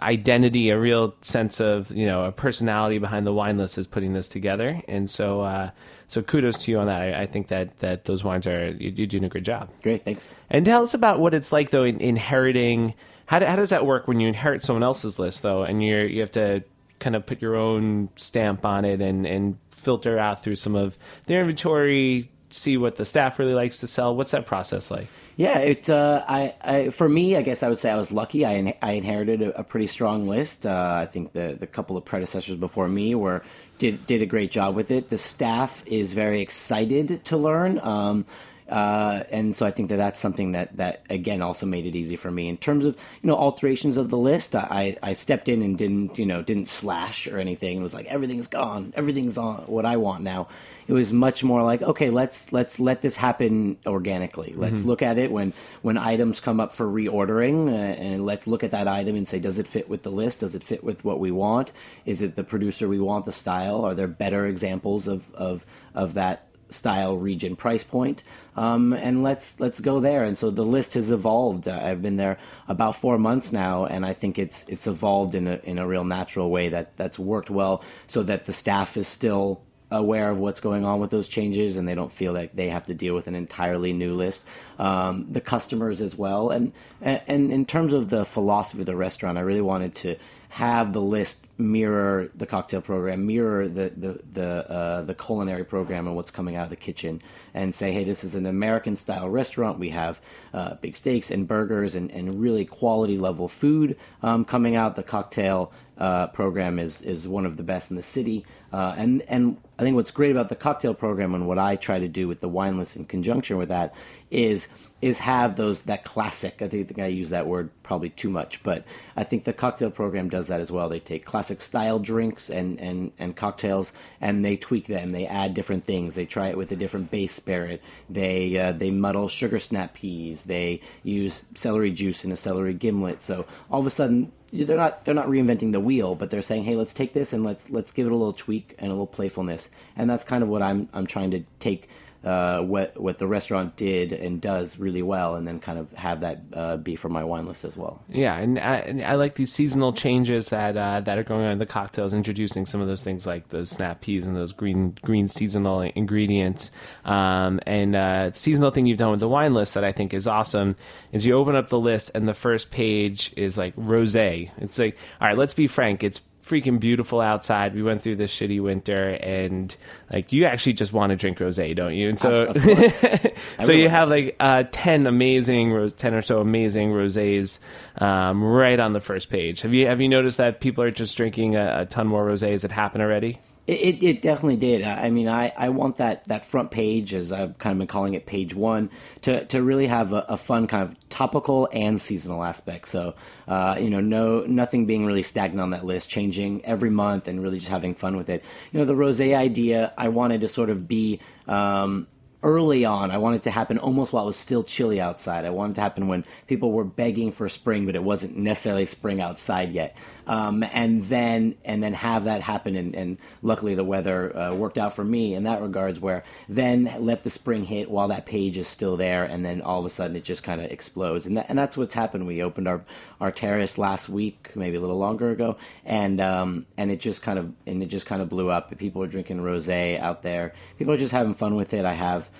identity, 0.00 0.70
a 0.70 0.78
real 0.78 1.14
sense 1.22 1.60
of 1.60 1.90
you 1.90 2.06
know 2.06 2.24
a 2.24 2.32
personality 2.32 2.98
behind 2.98 3.26
the 3.26 3.32
wine 3.32 3.58
list 3.58 3.78
is 3.78 3.86
putting 3.86 4.12
this 4.12 4.28
together. 4.28 4.80
And 4.88 5.08
so, 5.10 5.40
uh, 5.40 5.70
so 6.08 6.22
kudos 6.22 6.58
to 6.64 6.70
you 6.70 6.78
on 6.78 6.86
that. 6.86 7.00
I, 7.00 7.22
I 7.22 7.26
think 7.26 7.48
that 7.48 7.78
that 7.78 8.04
those 8.04 8.22
wines 8.24 8.46
are 8.46 8.70
you- 8.70 8.92
you're 8.96 9.06
doing 9.06 9.24
a 9.24 9.28
great 9.28 9.44
job. 9.44 9.70
Great, 9.82 10.04
thanks. 10.04 10.34
And 10.50 10.64
tell 10.64 10.82
us 10.82 10.94
about 10.94 11.20
what 11.20 11.34
it's 11.34 11.52
like 11.52 11.70
though 11.70 11.84
in 11.84 12.00
inheriting. 12.00 12.94
How, 13.26 13.38
do, 13.38 13.46
how 13.46 13.56
does 13.56 13.70
that 13.70 13.86
work 13.86 14.08
when 14.08 14.20
you 14.20 14.28
inherit 14.28 14.62
someone 14.62 14.82
else's 14.82 15.18
list 15.18 15.42
though, 15.42 15.62
and 15.62 15.82
you 15.82 15.96
you 15.98 16.20
have 16.20 16.32
to 16.32 16.62
kind 16.98 17.16
of 17.16 17.24
put 17.26 17.40
your 17.42 17.56
own 17.56 18.08
stamp 18.16 18.64
on 18.66 18.84
it 18.84 19.00
and 19.00 19.26
and 19.26 19.56
filter 19.70 20.18
out 20.18 20.42
through 20.42 20.56
some 20.56 20.74
of 20.74 20.96
their 21.26 21.40
inventory, 21.40 22.30
see 22.52 22.76
what 22.76 22.96
the 22.96 23.04
staff 23.04 23.38
really 23.38 23.54
likes 23.54 23.80
to 23.80 23.86
sell. 23.86 24.14
What's 24.14 24.32
that 24.32 24.46
process 24.46 24.90
like? 24.90 25.06
Yeah, 25.36 25.58
it's 25.58 25.88
uh, 25.88 26.24
I, 26.28 26.54
I 26.60 26.90
for 26.90 27.08
me, 27.08 27.36
I 27.36 27.42
guess 27.42 27.62
I 27.62 27.68
would 27.68 27.78
say 27.78 27.90
I 27.90 27.96
was 27.96 28.12
lucky. 28.12 28.44
I 28.44 28.52
in, 28.52 28.74
I 28.82 28.92
inherited 28.92 29.42
a, 29.42 29.60
a 29.60 29.64
pretty 29.64 29.86
strong 29.86 30.28
list. 30.28 30.66
Uh, 30.66 30.98
I 31.02 31.06
think 31.06 31.32
the 31.32 31.56
the 31.58 31.66
couple 31.66 31.96
of 31.96 32.04
predecessors 32.04 32.56
before 32.56 32.88
me 32.88 33.14
were 33.14 33.42
did 33.78 34.06
did 34.06 34.22
a 34.22 34.26
great 34.26 34.50
job 34.50 34.74
with 34.74 34.90
it. 34.90 35.08
The 35.08 35.18
staff 35.18 35.82
is 35.86 36.12
very 36.12 36.40
excited 36.40 37.24
to 37.26 37.36
learn. 37.36 37.78
Um, 37.80 38.26
uh, 38.72 39.24
and 39.30 39.54
so 39.54 39.66
I 39.66 39.70
think 39.70 39.90
that 39.90 39.98
that's 39.98 40.18
something 40.18 40.52
that, 40.52 40.74
that 40.78 41.04
again 41.10 41.42
also 41.42 41.66
made 41.66 41.86
it 41.86 41.94
easy 41.94 42.16
for 42.16 42.30
me 42.30 42.48
in 42.48 42.56
terms 42.56 42.86
of 42.86 42.96
you 43.20 43.26
know 43.28 43.36
alterations 43.36 43.98
of 43.98 44.08
the 44.08 44.16
list. 44.16 44.54
I, 44.54 44.96
I 45.02 45.12
stepped 45.12 45.50
in 45.50 45.60
and 45.60 45.76
didn't 45.76 46.18
you 46.18 46.24
know 46.24 46.40
didn't 46.40 46.68
slash 46.68 47.26
or 47.26 47.38
anything. 47.38 47.78
It 47.78 47.82
was 47.82 47.92
like 47.92 48.06
everything's 48.06 48.46
gone, 48.46 48.94
everything's 48.96 49.36
on 49.36 49.64
what 49.66 49.84
I 49.84 49.98
want 49.98 50.22
now. 50.22 50.48
It 50.88 50.94
was 50.94 51.12
much 51.12 51.44
more 51.44 51.62
like 51.62 51.82
okay, 51.82 52.08
let's 52.08 52.50
let's 52.50 52.80
let 52.80 53.02
this 53.02 53.14
happen 53.14 53.76
organically. 53.86 54.54
Let's 54.56 54.84
look 54.84 55.02
at 55.02 55.18
it 55.18 55.30
when 55.30 55.52
when 55.82 55.98
items 55.98 56.40
come 56.40 56.58
up 56.58 56.72
for 56.72 56.86
reordering, 56.86 57.68
uh, 57.68 57.74
and 57.74 58.24
let's 58.24 58.46
look 58.46 58.64
at 58.64 58.70
that 58.70 58.88
item 58.88 59.16
and 59.16 59.28
say, 59.28 59.38
does 59.38 59.58
it 59.58 59.68
fit 59.68 59.90
with 59.90 60.02
the 60.02 60.10
list? 60.10 60.40
Does 60.40 60.54
it 60.54 60.64
fit 60.64 60.82
with 60.82 61.04
what 61.04 61.20
we 61.20 61.30
want? 61.30 61.72
Is 62.06 62.22
it 62.22 62.36
the 62.36 62.44
producer 62.44 62.88
we 62.88 63.00
want? 63.00 63.26
The 63.26 63.32
style? 63.32 63.84
Are 63.84 63.94
there 63.94 64.08
better 64.08 64.46
examples 64.46 65.08
of 65.08 65.30
of 65.34 65.66
of 65.94 66.14
that? 66.14 66.46
Style 66.72 67.16
region 67.16 67.56
price 67.56 67.84
point. 67.84 68.22
Um, 68.56 68.92
and 68.92 69.22
let's 69.22 69.58
let's 69.60 69.80
go 69.80 70.00
there. 70.00 70.24
And 70.24 70.36
so 70.36 70.50
the 70.50 70.64
list 70.64 70.94
has 70.94 71.10
evolved. 71.10 71.68
Uh, 71.68 71.80
i've 71.82 72.02
been 72.02 72.16
there 72.16 72.38
about 72.68 72.96
four 72.96 73.18
months 73.18 73.52
now 73.52 73.84
and 73.84 74.04
i 74.06 74.12
think 74.12 74.38
it's 74.38 74.64
it's 74.68 74.86
evolved 74.86 75.34
in 75.34 75.46
a 75.46 75.60
in 75.64 75.78
a 75.78 75.86
real 75.86 76.04
natural 76.04 76.50
way 76.50 76.68
that 76.68 76.96
that's 76.96 77.18
worked 77.18 77.50
well 77.50 77.82
so 78.06 78.22
that 78.22 78.46
the 78.46 78.52
staff 78.52 78.96
is 78.96 79.08
still 79.08 79.62
aware 79.90 80.30
of 80.30 80.38
what's 80.38 80.60
going 80.60 80.84
on 80.84 81.00
with 81.00 81.10
those 81.10 81.28
changes 81.28 81.76
and 81.76 81.86
they 81.86 81.94
don't 81.94 82.12
feel 82.12 82.32
like 82.32 82.54
they 82.54 82.70
have 82.70 82.86
to 82.86 82.94
deal 82.94 83.14
with 83.14 83.26
an 83.26 83.34
entirely 83.34 83.92
new 83.92 84.14
list. 84.14 84.42
Um, 84.78 85.26
the 85.30 85.40
customers 85.40 86.00
as 86.00 86.16
well. 86.16 86.48
And 86.48 86.72
and 87.02 87.52
in 87.52 87.66
terms 87.66 87.92
of 87.92 88.08
the 88.08 88.24
philosophy 88.24 88.80
of 88.80 88.86
the 88.86 88.96
restaurant 88.96 89.36
i 89.36 89.42
really 89.42 89.60
wanted 89.60 89.94
to 89.94 90.16
have 90.48 90.92
the 90.92 91.02
list 91.02 91.41
mirror 91.58 92.30
the 92.34 92.46
cocktail 92.46 92.80
program, 92.80 93.26
mirror 93.26 93.68
the 93.68 93.92
the 93.96 94.20
the, 94.32 94.70
uh, 94.70 95.02
the 95.02 95.14
culinary 95.14 95.64
program 95.64 96.06
and 96.06 96.16
what's 96.16 96.30
coming 96.30 96.56
out 96.56 96.64
of 96.64 96.70
the 96.70 96.76
kitchen, 96.76 97.22
and 97.54 97.74
say, 97.74 97.92
hey, 97.92 98.04
this 98.04 98.24
is 98.24 98.34
an 98.34 98.46
American 98.46 98.96
style 98.96 99.28
restaurant. 99.28 99.78
We 99.78 99.90
have 99.90 100.20
uh, 100.54 100.74
big 100.74 100.96
steaks 100.96 101.30
and 101.30 101.46
burgers 101.46 101.94
and, 101.94 102.10
and 102.10 102.40
really 102.40 102.64
quality 102.64 103.18
level 103.18 103.48
food 103.48 103.96
um, 104.22 104.44
coming 104.44 104.76
out. 104.76 104.96
The 104.96 105.02
cocktail 105.02 105.72
uh, 105.98 106.28
program 106.28 106.78
is 106.78 107.02
is 107.02 107.28
one 107.28 107.46
of 107.46 107.56
the 107.56 107.62
best 107.62 107.90
in 107.90 107.96
the 107.96 108.02
city, 108.02 108.44
uh, 108.72 108.94
and 108.96 109.22
and 109.28 109.58
I 109.78 109.82
think 109.82 109.96
what's 109.96 110.10
great 110.10 110.30
about 110.30 110.48
the 110.48 110.56
cocktail 110.56 110.94
program 110.94 111.34
and 111.34 111.46
what 111.46 111.58
I 111.58 111.76
try 111.76 111.98
to 111.98 112.08
do 112.08 112.28
with 112.28 112.40
the 112.40 112.48
wine 112.48 112.78
list 112.78 112.96
in 112.96 113.04
conjunction 113.04 113.56
with 113.58 113.68
that 113.68 113.94
is 114.30 114.68
is 115.02 115.18
have 115.18 115.56
those 115.56 115.80
that 115.80 116.04
classic. 116.04 116.62
I 116.62 116.68
think, 116.68 116.98
I 116.98 117.06
use 117.06 117.30
that 117.30 117.46
word 117.46 117.70
probably 117.82 118.08
too 118.08 118.30
much, 118.30 118.62
but 118.62 118.84
I 119.16 119.24
think 119.24 119.42
the 119.44 119.52
cocktail 119.52 119.90
program 119.90 120.30
does 120.30 120.46
that 120.46 120.60
as 120.60 120.70
well. 120.70 120.88
They 120.88 121.00
take 121.00 121.24
classic 121.24 121.60
style 121.60 121.98
drinks 121.98 122.48
and, 122.48 122.80
and, 122.80 123.10
and 123.18 123.34
cocktails 123.34 123.92
and 124.20 124.44
they 124.44 124.56
tweak 124.56 124.86
them. 124.86 125.10
They 125.10 125.26
add 125.26 125.54
different 125.54 125.84
things. 125.84 126.14
They 126.14 126.24
try 126.24 126.48
it 126.48 126.56
with 126.56 126.70
a 126.70 126.76
different 126.76 127.10
base 127.10 127.32
spirit. 127.32 127.82
They 128.08 128.56
uh, 128.56 128.72
they 128.72 128.92
muddle 128.92 129.26
sugar 129.26 129.58
snap 129.58 129.94
peas. 129.94 130.44
They 130.44 130.80
use 131.02 131.44
celery 131.54 131.90
juice 131.90 132.24
in 132.24 132.30
a 132.30 132.36
celery 132.36 132.74
gimlet. 132.74 133.20
So 133.20 133.46
all 133.70 133.80
of 133.80 133.86
a 133.86 133.90
sudden 133.90 134.30
they're 134.52 134.76
not 134.76 135.04
they're 135.04 135.14
not 135.14 135.28
reinventing 135.28 135.72
the 135.72 135.80
wheel, 135.80 136.14
but 136.14 136.30
they're 136.30 136.42
saying, 136.42 136.64
hey, 136.64 136.76
let's 136.76 136.92
take 136.92 137.14
this 137.14 137.32
and 137.32 137.42
let's 137.44 137.70
let's 137.70 137.90
give 137.90 138.06
it 138.06 138.12
a 138.12 138.16
little 138.16 138.32
tweak 138.32 138.74
and 138.78 138.88
a 138.88 138.90
little 138.94 139.06
playfulness. 139.06 139.68
And 139.96 140.08
that's 140.08 140.24
kind 140.24 140.42
of 140.42 140.48
what 140.48 140.62
I'm 140.62 140.88
I'm 140.92 141.06
trying 141.06 141.30
to 141.32 141.42
take 141.58 141.88
uh, 142.24 142.60
what 142.60 143.00
what 143.00 143.18
the 143.18 143.26
restaurant 143.26 143.76
did 143.76 144.12
and 144.12 144.40
does 144.40 144.78
really 144.78 145.02
well, 145.02 145.34
and 145.34 145.46
then 145.46 145.58
kind 145.58 145.78
of 145.78 145.92
have 145.92 146.20
that 146.20 146.40
uh, 146.52 146.76
be 146.76 146.96
for 146.96 147.08
my 147.08 147.24
wine 147.24 147.46
list 147.46 147.64
as 147.64 147.76
well. 147.76 148.02
Yeah, 148.08 148.36
and 148.36 148.58
I, 148.58 148.76
and 148.76 149.04
I 149.04 149.14
like 149.14 149.34
these 149.34 149.52
seasonal 149.52 149.92
changes 149.92 150.50
that 150.50 150.76
uh, 150.76 151.00
that 151.00 151.18
are 151.18 151.24
going 151.24 151.44
on 151.44 151.52
in 151.52 151.58
the 151.58 151.66
cocktails, 151.66 152.12
introducing 152.12 152.66
some 152.66 152.80
of 152.80 152.86
those 152.86 153.02
things 153.02 153.26
like 153.26 153.48
those 153.48 153.70
snap 153.70 154.00
peas 154.00 154.26
and 154.26 154.36
those 154.36 154.52
green 154.52 154.96
green 155.02 155.28
seasonal 155.28 155.80
ingredients. 155.80 156.70
Um, 157.04 157.60
and 157.66 157.96
uh, 157.96 158.32
seasonal 158.32 158.70
thing 158.70 158.86
you've 158.86 158.98
done 158.98 159.10
with 159.10 159.20
the 159.20 159.28
wine 159.28 159.54
list 159.54 159.74
that 159.74 159.84
I 159.84 159.92
think 159.92 160.14
is 160.14 160.26
awesome 160.26 160.76
is 161.12 161.26
you 161.26 161.34
open 161.34 161.56
up 161.56 161.68
the 161.68 161.78
list 161.78 162.10
and 162.14 162.28
the 162.28 162.34
first 162.34 162.70
page 162.70 163.32
is 163.36 163.58
like 163.58 163.74
rosé. 163.76 164.50
It's 164.58 164.78
like, 164.78 164.96
all 165.20 165.28
right, 165.28 165.36
let's 165.36 165.54
be 165.54 165.66
frank, 165.66 166.02
it's 166.04 166.20
freaking 166.44 166.80
beautiful 166.80 167.20
outside. 167.20 167.74
We 167.74 167.82
went 167.82 168.02
through 168.02 168.16
this 168.16 168.34
shitty 168.34 168.62
winter, 168.62 169.10
and 169.10 169.74
like 170.12 170.32
you 170.32 170.44
actually 170.44 170.74
just 170.74 170.92
want 170.92 171.10
to 171.10 171.16
drink 171.16 171.38
rosé, 171.38 171.74
don't 171.74 171.94
you? 171.94 172.08
And 172.08 172.18
so, 172.18 172.52
so 173.60 173.72
you 173.72 173.88
have 173.88 174.08
like 174.08 174.36
uh, 174.40 174.64
ten 174.70 175.06
amazing, 175.06 175.90
ten 175.92 176.14
or 176.14 176.22
so 176.22 176.40
amazing 176.40 176.90
rosés 176.90 177.58
um, 177.98 178.42
right 178.42 178.78
on 178.78 178.92
the 178.92 179.00
first 179.00 179.30
page. 179.30 179.62
Have 179.62 179.72
you 179.72 179.86
have 179.86 180.00
you 180.00 180.08
noticed 180.08 180.38
that 180.38 180.60
people 180.60 180.84
are 180.84 180.90
just 180.90 181.16
drinking 181.16 181.56
a, 181.56 181.80
a 181.80 181.86
ton 181.86 182.06
more 182.06 182.26
rosés? 182.26 182.50
Has 182.50 182.64
it 182.64 182.72
happened 182.72 183.02
already? 183.02 183.40
It, 183.64 183.80
it, 183.80 184.02
it 184.02 184.22
definitely 184.22 184.56
did. 184.56 184.82
I 184.82 185.08
mean, 185.10 185.28
I, 185.28 185.52
I 185.56 185.68
want 185.68 185.98
that, 185.98 186.24
that 186.24 186.44
front 186.44 186.72
page, 186.72 187.14
as 187.14 187.30
I've 187.30 187.58
kind 187.58 187.72
of 187.72 187.78
been 187.78 187.86
calling 187.86 188.14
it, 188.14 188.26
page 188.26 188.54
one, 188.54 188.90
to, 189.22 189.44
to 189.46 189.62
really 189.62 189.86
have 189.86 190.12
a, 190.12 190.26
a 190.28 190.36
fun 190.36 190.66
kind 190.66 190.82
of 190.82 191.08
topical 191.10 191.68
and 191.72 192.00
seasonal 192.00 192.42
aspect. 192.42 192.88
So, 192.88 193.14
uh, 193.46 193.76
you 193.78 193.88
know, 193.88 194.00
no 194.00 194.40
nothing 194.40 194.86
being 194.86 195.06
really 195.06 195.22
stagnant 195.22 195.60
on 195.60 195.70
that 195.70 195.84
list, 195.84 196.08
changing 196.08 196.64
every 196.64 196.90
month, 196.90 197.28
and 197.28 197.40
really 197.40 197.58
just 197.58 197.70
having 197.70 197.94
fun 197.94 198.16
with 198.16 198.30
it. 198.30 198.42
You 198.72 198.80
know, 198.80 198.84
the 198.84 198.94
rosé 198.94 199.36
idea, 199.36 199.92
I 199.96 200.08
wanted 200.08 200.40
to 200.40 200.48
sort 200.48 200.68
of 200.68 200.88
be. 200.88 201.20
Um, 201.46 202.08
early 202.42 202.84
on, 202.84 203.10
I 203.10 203.18
wanted 203.18 203.44
to 203.44 203.50
happen 203.50 203.78
almost 203.78 204.12
while 204.12 204.24
it 204.24 204.26
was 204.26 204.36
still 204.36 204.64
chilly 204.64 205.00
outside. 205.00 205.44
I 205.44 205.50
wanted 205.50 205.76
to 205.76 205.80
happen 205.80 206.08
when 206.08 206.24
people 206.48 206.72
were 206.72 206.84
begging 206.84 207.30
for 207.30 207.48
spring, 207.48 207.86
but 207.86 207.94
it 207.94 208.02
wasn't 208.02 208.36
necessarily 208.36 208.86
spring 208.86 209.20
outside 209.20 209.72
yet. 209.72 209.96
Um, 210.26 210.62
and 210.62 211.02
then 211.04 211.56
and 211.64 211.82
then 211.82 211.94
have 211.94 212.24
that 212.24 212.42
happen, 212.42 212.76
and, 212.76 212.94
and 212.94 213.18
luckily 213.42 213.74
the 213.74 213.84
weather 213.84 214.36
uh, 214.36 214.54
worked 214.54 214.78
out 214.78 214.94
for 214.94 215.04
me 215.04 215.34
in 215.34 215.44
that 215.44 215.60
regards. 215.60 215.98
Where 215.98 216.24
then 216.48 216.94
let 217.00 217.24
the 217.24 217.30
spring 217.30 217.64
hit 217.64 217.90
while 217.90 218.08
that 218.08 218.26
page 218.26 218.56
is 218.56 218.68
still 218.68 218.96
there, 218.96 219.24
and 219.24 219.44
then 219.44 219.62
all 219.62 219.80
of 219.80 219.86
a 219.86 219.90
sudden 219.90 220.16
it 220.16 220.24
just 220.24 220.42
kind 220.42 220.60
of 220.60 220.70
explodes. 220.70 221.26
And 221.26 221.36
that, 221.36 221.46
and 221.48 221.58
that's 221.58 221.76
what's 221.76 221.94
happened. 221.94 222.26
We 222.26 222.42
opened 222.42 222.68
our 222.68 222.84
our 223.20 223.32
terrace 223.32 223.78
last 223.78 224.08
week, 224.08 224.50
maybe 224.54 224.76
a 224.76 224.80
little 224.80 224.98
longer 224.98 225.30
ago, 225.30 225.56
and 225.84 226.20
um, 226.20 226.66
and 226.76 226.90
it 226.90 227.00
just 227.00 227.22
kind 227.22 227.38
of 227.38 227.52
and 227.66 227.82
it 227.82 227.86
just 227.86 228.06
kind 228.06 228.22
of 228.22 228.28
blew 228.28 228.50
up. 228.50 228.76
People 228.78 229.02
are 229.02 229.08
drinking 229.08 229.38
rosé 229.38 229.98
out 229.98 230.22
there. 230.22 230.54
People 230.78 230.94
are 230.94 230.98
just 230.98 231.12
having 231.12 231.34
fun 231.34 231.56
with 231.56 231.74
it. 231.74 231.84
I 231.84 231.94
have. 231.94 232.30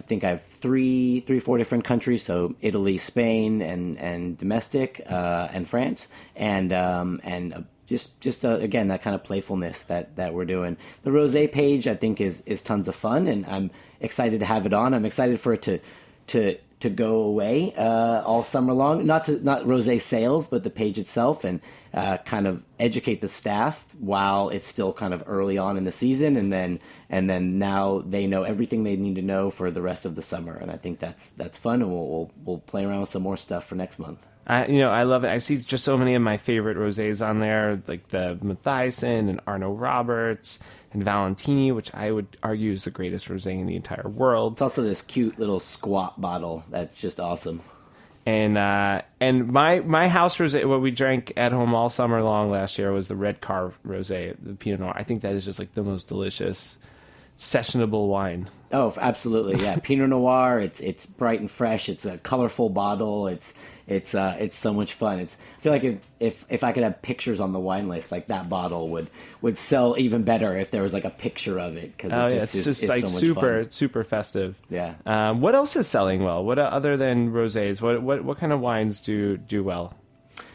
I 0.00 0.02
think 0.02 0.24
I 0.24 0.30
have 0.30 0.42
three, 0.42 1.20
three, 1.20 1.40
four 1.40 1.58
different 1.58 1.84
countries. 1.84 2.22
So 2.22 2.54
Italy, 2.62 2.96
Spain, 2.96 3.60
and 3.60 3.98
and 3.98 4.38
domestic, 4.38 5.02
uh, 5.06 5.48
and 5.52 5.68
France, 5.68 6.08
and 6.34 6.72
um, 6.72 7.20
and 7.22 7.52
uh, 7.52 7.60
just 7.86 8.18
just 8.18 8.42
uh, 8.44 8.52
again 8.60 8.88
that 8.88 9.02
kind 9.02 9.14
of 9.14 9.22
playfulness 9.22 9.82
that 9.84 10.16
that 10.16 10.32
we're 10.32 10.46
doing. 10.46 10.78
The 11.02 11.10
rosé 11.10 11.52
page 11.52 11.86
I 11.86 11.94
think 11.94 12.18
is 12.18 12.42
is 12.46 12.62
tons 12.62 12.88
of 12.88 12.94
fun, 12.94 13.26
and 13.26 13.44
I'm 13.44 13.70
excited 14.00 14.40
to 14.40 14.46
have 14.46 14.64
it 14.64 14.72
on. 14.72 14.94
I'm 14.94 15.04
excited 15.04 15.38
for 15.38 15.52
it 15.52 15.62
to 15.62 15.80
to 16.28 16.56
to 16.80 16.90
go 16.90 17.22
away 17.22 17.72
uh, 17.76 18.22
all 18.22 18.42
summer 18.42 18.72
long. 18.72 19.06
Not 19.06 19.24
to 19.24 19.42
not 19.44 19.64
rosé 19.64 20.00
sales, 20.00 20.48
but 20.48 20.64
the 20.64 20.70
page 20.70 20.98
itself, 20.98 21.44
and 21.44 21.60
uh, 21.94 22.18
kind 22.18 22.46
of 22.46 22.62
educate 22.78 23.20
the 23.20 23.28
staff 23.28 23.86
while 23.98 24.48
it's 24.48 24.68
still 24.68 24.92
kind 24.92 25.14
of 25.14 25.22
early 25.26 25.58
on 25.58 25.76
in 25.76 25.84
the 25.84 25.92
season, 25.92 26.36
and 26.36 26.52
then 26.52 26.80
and 27.08 27.28
then 27.28 27.58
now 27.58 28.02
they 28.06 28.26
know 28.26 28.42
everything 28.42 28.84
they 28.84 28.96
need 28.96 29.16
to 29.16 29.22
know 29.22 29.50
for 29.50 29.70
the 29.70 29.82
rest 29.82 30.04
of 30.04 30.14
the 30.14 30.22
summer. 30.22 30.54
And 30.54 30.70
I 30.70 30.76
think 30.76 30.98
that's 30.98 31.30
that's 31.30 31.58
fun, 31.58 31.82
and 31.82 31.90
we'll 31.90 32.08
we'll, 32.08 32.30
we'll 32.44 32.58
play 32.58 32.84
around 32.84 33.02
with 33.02 33.10
some 33.10 33.22
more 33.22 33.36
stuff 33.36 33.66
for 33.66 33.74
next 33.74 33.98
month. 33.98 34.26
I, 34.46 34.66
you 34.66 34.80
know, 34.80 34.90
I 34.90 35.04
love 35.04 35.22
it. 35.24 35.28
I 35.28 35.38
see 35.38 35.56
just 35.58 35.84
so 35.84 35.96
many 35.96 36.14
of 36.14 36.22
my 36.22 36.36
favorite 36.36 36.76
rosés 36.76 37.24
on 37.24 37.38
there, 37.38 37.80
like 37.86 38.08
the 38.08 38.36
Matthiasson 38.42 39.28
and 39.28 39.44
Arnot-Roberts 39.44 40.58
and 40.92 41.04
Valentini, 41.04 41.72
which 41.72 41.94
I 41.94 42.10
would 42.10 42.36
argue 42.42 42.72
is 42.72 42.84
the 42.84 42.90
greatest 42.90 43.28
rosé 43.28 43.58
in 43.58 43.66
the 43.66 43.76
entire 43.76 44.08
world. 44.08 44.54
It's 44.54 44.62
also 44.62 44.82
this 44.82 45.02
cute 45.02 45.38
little 45.38 45.60
squat 45.60 46.20
bottle 46.20 46.64
that's 46.70 47.00
just 47.00 47.20
awesome. 47.20 47.62
And 48.26 48.58
uh, 48.58 49.02
and 49.20 49.48
my 49.48 49.80
my 49.80 50.08
house 50.08 50.36
rosé, 50.38 50.64
what 50.66 50.82
we 50.82 50.90
drank 50.90 51.32
at 51.36 51.52
home 51.52 51.74
all 51.74 51.88
summer 51.88 52.22
long 52.22 52.50
last 52.50 52.78
year 52.78 52.92
was 52.92 53.08
the 53.08 53.16
Red 53.16 53.40
Car 53.40 53.72
rosé, 53.86 54.36
the 54.42 54.54
Pinot 54.54 54.80
Noir. 54.80 54.92
I 54.94 55.04
think 55.04 55.22
that 55.22 55.32
is 55.32 55.44
just 55.44 55.58
like 55.58 55.72
the 55.74 55.82
most 55.82 56.06
delicious 56.06 56.78
sessionable 57.40 58.06
wine. 58.06 58.48
Oh, 58.70 58.94
absolutely, 59.00 59.64
yeah. 59.64 59.76
Pinot 59.82 60.10
Noir. 60.10 60.60
It's 60.60 60.80
it's 60.80 61.06
bright 61.06 61.40
and 61.40 61.50
fresh. 61.50 61.88
It's 61.88 62.04
a 62.04 62.18
colorful 62.18 62.68
bottle. 62.68 63.26
It's 63.26 63.54
it's 63.88 64.14
uh, 64.14 64.36
it's 64.38 64.56
so 64.56 64.72
much 64.72 64.92
fun. 64.92 65.18
It's 65.18 65.36
I 65.56 65.60
feel 65.60 65.72
like 65.72 65.82
if, 65.82 65.98
if 66.20 66.44
if 66.50 66.62
I 66.62 66.70
could 66.72 66.82
have 66.84 67.00
pictures 67.02 67.40
on 67.40 67.52
the 67.52 67.58
wine 67.58 67.88
list, 67.88 68.12
like 68.12 68.28
that 68.28 68.48
bottle 68.48 68.90
would 68.90 69.10
would 69.40 69.56
sell 69.58 69.96
even 69.98 70.22
better 70.22 70.56
if 70.56 70.70
there 70.70 70.82
was 70.82 70.92
like 70.92 71.04
a 71.06 71.10
picture 71.10 71.58
of 71.58 71.76
it 71.76 71.96
because 71.96 72.12
Oh 72.12 72.26
it 72.26 72.32
yeah, 72.34 72.38
just 72.40 72.44
it's 72.44 72.54
is, 72.54 72.64
just 72.66 72.82
is 72.84 72.88
like 72.90 73.06
so 73.06 73.12
much 73.12 73.20
super 73.20 73.62
fun. 73.64 73.70
super 73.72 74.04
festive. 74.04 74.60
Yeah. 74.68 74.94
Um, 75.06 75.40
what 75.40 75.54
else 75.56 75.74
is 75.74 75.88
selling 75.88 76.22
well? 76.22 76.44
What 76.44 76.58
other 76.60 76.96
than 76.96 77.32
rosés? 77.32 77.80
What 77.80 78.02
what 78.02 78.22
what 78.22 78.38
kind 78.38 78.52
of 78.52 78.60
wines 78.60 79.00
do 79.00 79.36
do 79.38 79.64
well? 79.64 79.96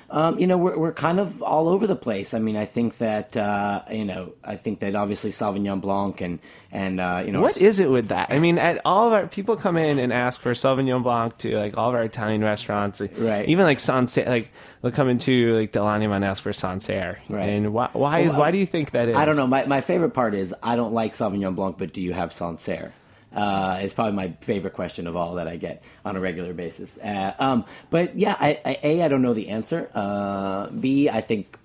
Um, 0.10 0.38
you 0.40 0.46
know, 0.46 0.58
we're 0.58 0.78
we're 0.78 0.94
kind 0.94 1.20
of 1.20 1.42
all 1.42 1.68
over 1.68 1.88
the 1.88 1.96
place. 1.96 2.34
I 2.34 2.40
mean, 2.40 2.56
I 2.56 2.66
think 2.66 3.00
that 3.00 3.36
uh, 3.36 3.82
you 3.92 4.06
know, 4.06 4.34
I 4.44 4.56
think 4.56 4.80
that 4.82 4.96
obviously 4.96 5.32
Sauvignon 5.32 5.82
Blanc 5.82 6.22
and 6.22 6.40
and 6.72 7.00
uh, 7.00 7.24
you 7.26 7.32
know, 7.32 7.42
What 7.42 7.58
is 7.58 7.80
it 7.80 7.90
with 7.90 8.10
that? 8.10 8.32
I 8.32 8.40
mean, 8.40 8.58
at 8.60 8.82
all 8.86 9.08
of 9.08 9.14
our 9.14 9.28
people 9.28 9.56
come 9.58 9.78
in 9.78 9.98
and 9.98 10.14
ask 10.14 10.40
for 10.40 10.52
Sauvignon 10.54 11.02
Blanc 11.02 11.38
to 11.40 11.58
like 11.58 11.78
all 11.78 11.90
of 11.90 11.96
our 11.96 12.04
Italian 12.04 12.44
restaurants, 12.44 13.00
like, 13.00 13.14
Right. 13.18 13.48
Even 13.50 13.66
like 13.66 13.80
Sancerre, 13.80 14.30
like 14.30 14.52
they'll 14.82 14.92
come 14.92 15.10
into 15.10 15.58
like 15.58 15.72
Dell'Anima 15.72 16.16
and 16.16 16.26
ask 16.26 16.44
for 16.44 16.54
Sancerre, 16.54 17.18
Right. 17.28 17.50
And 17.50 17.74
why 17.74 17.90
why 17.94 18.20
is 18.20 18.32
Well, 18.32 18.42
why 18.42 18.52
do 18.52 18.60
you 18.60 18.66
think 18.68 18.92
that 18.92 19.10
is? 19.10 19.16
I 19.16 19.26
don't 19.26 19.38
know. 19.38 19.48
My 19.48 19.66
my 19.66 19.82
favorite 19.82 20.12
part 20.12 20.36
is 20.36 20.54
I 20.62 20.76
don't 20.76 20.94
like 20.94 21.14
Sauvignon 21.14 21.56
Blanc, 21.56 21.78
but 21.78 21.94
do 21.94 22.02
you 22.02 22.14
have 22.14 22.32
Sancerre? 22.32 22.94
Uh, 23.36 23.80
it's 23.82 23.94
probably 23.94 24.14
my 24.14 24.34
favorite 24.42 24.74
question 24.74 25.08
of 25.08 25.16
all 25.18 25.36
that 25.36 25.48
I 25.48 25.58
get 25.58 25.84
on 26.06 26.16
a 26.16 26.20
regular 26.20 26.54
basis. 26.54 26.98
Uh, 26.98 27.34
um, 27.38 27.66
but 27.90 28.18
yeah, 28.18 28.36
I, 28.40 28.60
I, 28.64 28.80
a 28.82 29.04
I 29.04 29.08
don't 29.08 29.22
know 29.22 29.34
the 29.34 29.50
answer. 29.50 29.90
Uh, 29.94 30.70
B 30.70 31.10
I 31.10 31.22
think 31.22 31.58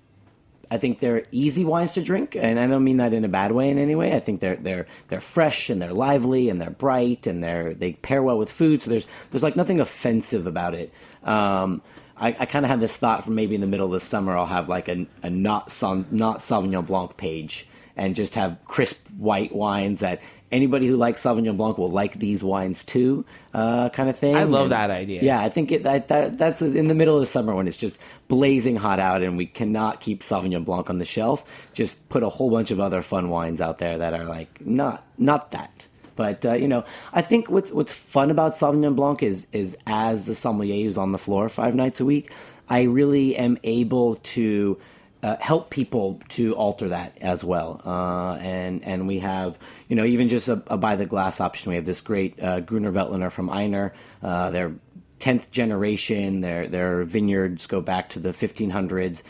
I 0.69 0.77
think 0.77 0.99
they're 0.99 1.23
easy 1.31 1.65
wines 1.65 1.93
to 1.93 2.01
drink, 2.01 2.35
and 2.35 2.57
I 2.57 2.65
don't 2.67 2.83
mean 2.83 2.97
that 2.97 3.13
in 3.13 3.25
a 3.25 3.29
bad 3.29 3.51
way 3.51 3.69
in 3.69 3.77
any 3.77 3.95
way. 3.95 4.15
I 4.15 4.19
think 4.19 4.41
they're 4.41 4.55
they're 4.55 4.87
they're 5.09 5.21
fresh 5.21 5.69
and 5.69 5.81
they're 5.81 5.93
lively 5.93 6.49
and 6.49 6.61
they're 6.61 6.69
bright 6.69 7.27
and 7.27 7.43
they're 7.43 7.73
they 7.73 7.93
pair 7.93 8.21
well 8.21 8.37
with 8.37 8.51
food. 8.51 8.81
So 8.81 8.89
there's 8.89 9.07
there's 9.31 9.43
like 9.43 9.55
nothing 9.55 9.79
offensive 9.79 10.47
about 10.47 10.73
it. 10.73 10.93
Um, 11.23 11.81
I, 12.17 12.35
I 12.39 12.45
kind 12.45 12.65
of 12.65 12.69
have 12.69 12.79
this 12.79 12.95
thought 12.97 13.23
from 13.23 13.35
maybe 13.35 13.55
in 13.55 13.61
the 13.61 13.67
middle 13.67 13.87
of 13.87 13.91
the 13.93 13.99
summer 13.99 14.37
I'll 14.37 14.45
have 14.45 14.69
like 14.69 14.87
a, 14.87 15.07
a 15.23 15.29
not 15.29 15.71
Sa- 15.71 16.03
not 16.11 16.37
Sauvignon 16.39 16.85
Blanc 16.85 17.17
page 17.17 17.67
and 17.95 18.15
just 18.15 18.35
have 18.35 18.57
crisp 18.65 18.97
white 19.17 19.53
wines 19.53 19.99
that 20.01 20.21
anybody 20.51 20.85
who 20.87 20.97
likes 20.97 21.23
Sauvignon 21.23 21.55
Blanc 21.55 21.77
will 21.77 21.87
like 21.87 22.19
these 22.19 22.43
wines 22.43 22.83
too, 22.83 23.25
uh, 23.53 23.89
kind 23.89 24.09
of 24.09 24.17
thing. 24.17 24.35
I 24.35 24.43
love 24.43 24.63
And- 24.63 24.71
that 24.71 24.91
idea. 24.91 25.21
Yeah, 25.21 25.39
I 25.41 25.49
think 25.49 25.71
it, 25.71 25.83
that, 25.83 26.09
that 26.09 26.37
that's 26.37 26.61
in 26.61 26.87
the 26.87 26.95
middle 26.95 27.15
of 27.15 27.21
the 27.21 27.27
summer 27.27 27.55
when 27.55 27.67
it's 27.67 27.77
just 27.77 27.97
blazing 28.27 28.75
hot 28.75 28.99
out 28.99 29.21
and 29.21 29.37
we 29.37 29.45
cannot 29.45 29.99
keep 30.01 30.21
Sauvignon 30.21 30.65
Blanc 30.65 30.89
on 30.89 30.99
the 30.99 31.05
shelf. 31.05 31.69
Just 31.73 32.09
put 32.09 32.23
a 32.23 32.29
whole 32.29 32.49
bunch 32.49 32.71
of 32.71 32.79
other 32.79 33.01
fun 33.01 33.29
wines 33.29 33.61
out 33.61 33.77
there 33.79 33.97
that 33.99 34.13
are 34.13 34.25
like 34.25 34.65
not 34.65 35.05
not 35.17 35.51
that. 35.51 35.87
But 36.17 36.45
uh, 36.45 36.53
you 36.53 36.67
know, 36.67 36.83
I 37.13 37.21
think 37.21 37.49
what's 37.49 37.71
what's 37.71 37.93
fun 37.93 38.29
about 38.29 38.55
Sauvignon 38.55 38.95
Blanc 38.95 39.23
is 39.23 39.47
is 39.53 39.77
as 39.87 40.25
the 40.25 40.35
sommelier 40.35 40.83
who's 40.83 40.97
on 40.97 41.13
the 41.13 41.17
floor 41.17 41.47
five 41.47 41.73
nights 41.75 42.01
a 42.01 42.05
week, 42.05 42.31
I 42.69 42.81
really 42.83 43.37
am 43.37 43.57
able 43.63 44.15
to 44.17 44.77
uh, 45.23 45.37
help 45.39 45.69
people 45.69 46.21
to 46.29 46.55
alter 46.55 46.89
that 46.89 47.17
as 47.21 47.43
well. 47.43 47.81
Uh, 47.85 48.35
and 48.35 48.83
and 48.83 49.07
we 49.07 49.19
have 49.19 49.57
you 49.87 49.95
know 49.95 50.05
even 50.05 50.29
just 50.29 50.47
a, 50.47 50.61
a 50.67 50.77
by 50.77 50.95
the 50.95 51.05
glass 51.05 51.39
option. 51.39 51.69
We 51.69 51.75
have 51.75 51.85
this 51.85 52.01
great 52.01 52.41
uh, 52.41 52.61
Gruner 52.61 52.91
Veltliner 52.91 53.31
from 53.31 53.49
Einer. 53.49 53.93
Uh, 54.21 54.51
they're 54.51 54.73
tenth 55.19 55.51
generation. 55.51 56.41
Their 56.41 56.67
their 56.67 57.03
vineyards 57.03 57.67
go 57.67 57.81
back 57.81 58.09
to 58.09 58.19
the 58.19 58.29
1500s, 58.29 59.21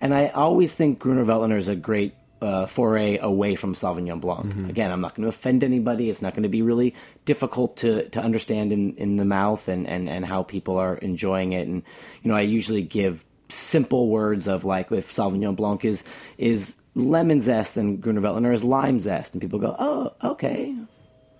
and 0.00 0.14
I 0.14 0.28
always 0.28 0.74
think 0.74 0.98
Gruner 0.98 1.24
Veltliner 1.24 1.56
is 1.56 1.68
a 1.68 1.76
great 1.76 2.14
uh, 2.40 2.66
foray 2.66 3.18
away 3.18 3.54
from 3.54 3.74
Sauvignon 3.74 4.20
Blanc. 4.20 4.70
Again, 4.70 4.90
I'm 4.90 5.00
not 5.00 5.14
going 5.14 5.24
to 5.24 5.28
offend 5.28 5.62
anybody. 5.62 6.08
It's 6.08 6.22
not 6.22 6.32
going 6.34 6.44
to 6.44 6.48
be 6.48 6.62
really 6.62 6.94
difficult 7.24 7.76
to, 7.78 8.08
to 8.10 8.20
understand 8.20 8.72
in, 8.72 8.96
in 8.96 9.16
the 9.16 9.24
mouth 9.24 9.68
and, 9.68 9.86
and, 9.86 10.08
and 10.08 10.24
how 10.24 10.42
people 10.42 10.78
are 10.78 10.96
enjoying 10.96 11.52
it. 11.52 11.68
And 11.68 11.82
you 12.22 12.30
know, 12.30 12.36
I 12.36 12.42
usually 12.42 12.82
give 12.82 13.24
simple 13.50 14.08
words 14.08 14.48
of 14.48 14.64
like 14.64 14.90
if 14.92 15.10
Sauvignon 15.10 15.56
Blanc 15.56 15.84
is 15.84 16.04
is 16.38 16.76
lemon 16.94 17.40
zest 17.40 17.76
and 17.76 18.00
Gruner 18.00 18.20
Veltliner 18.20 18.52
is 18.52 18.64
lime 18.64 19.00
zest, 19.00 19.32
and 19.32 19.40
people 19.40 19.58
go, 19.58 19.76
oh, 19.78 20.12
okay, 20.22 20.74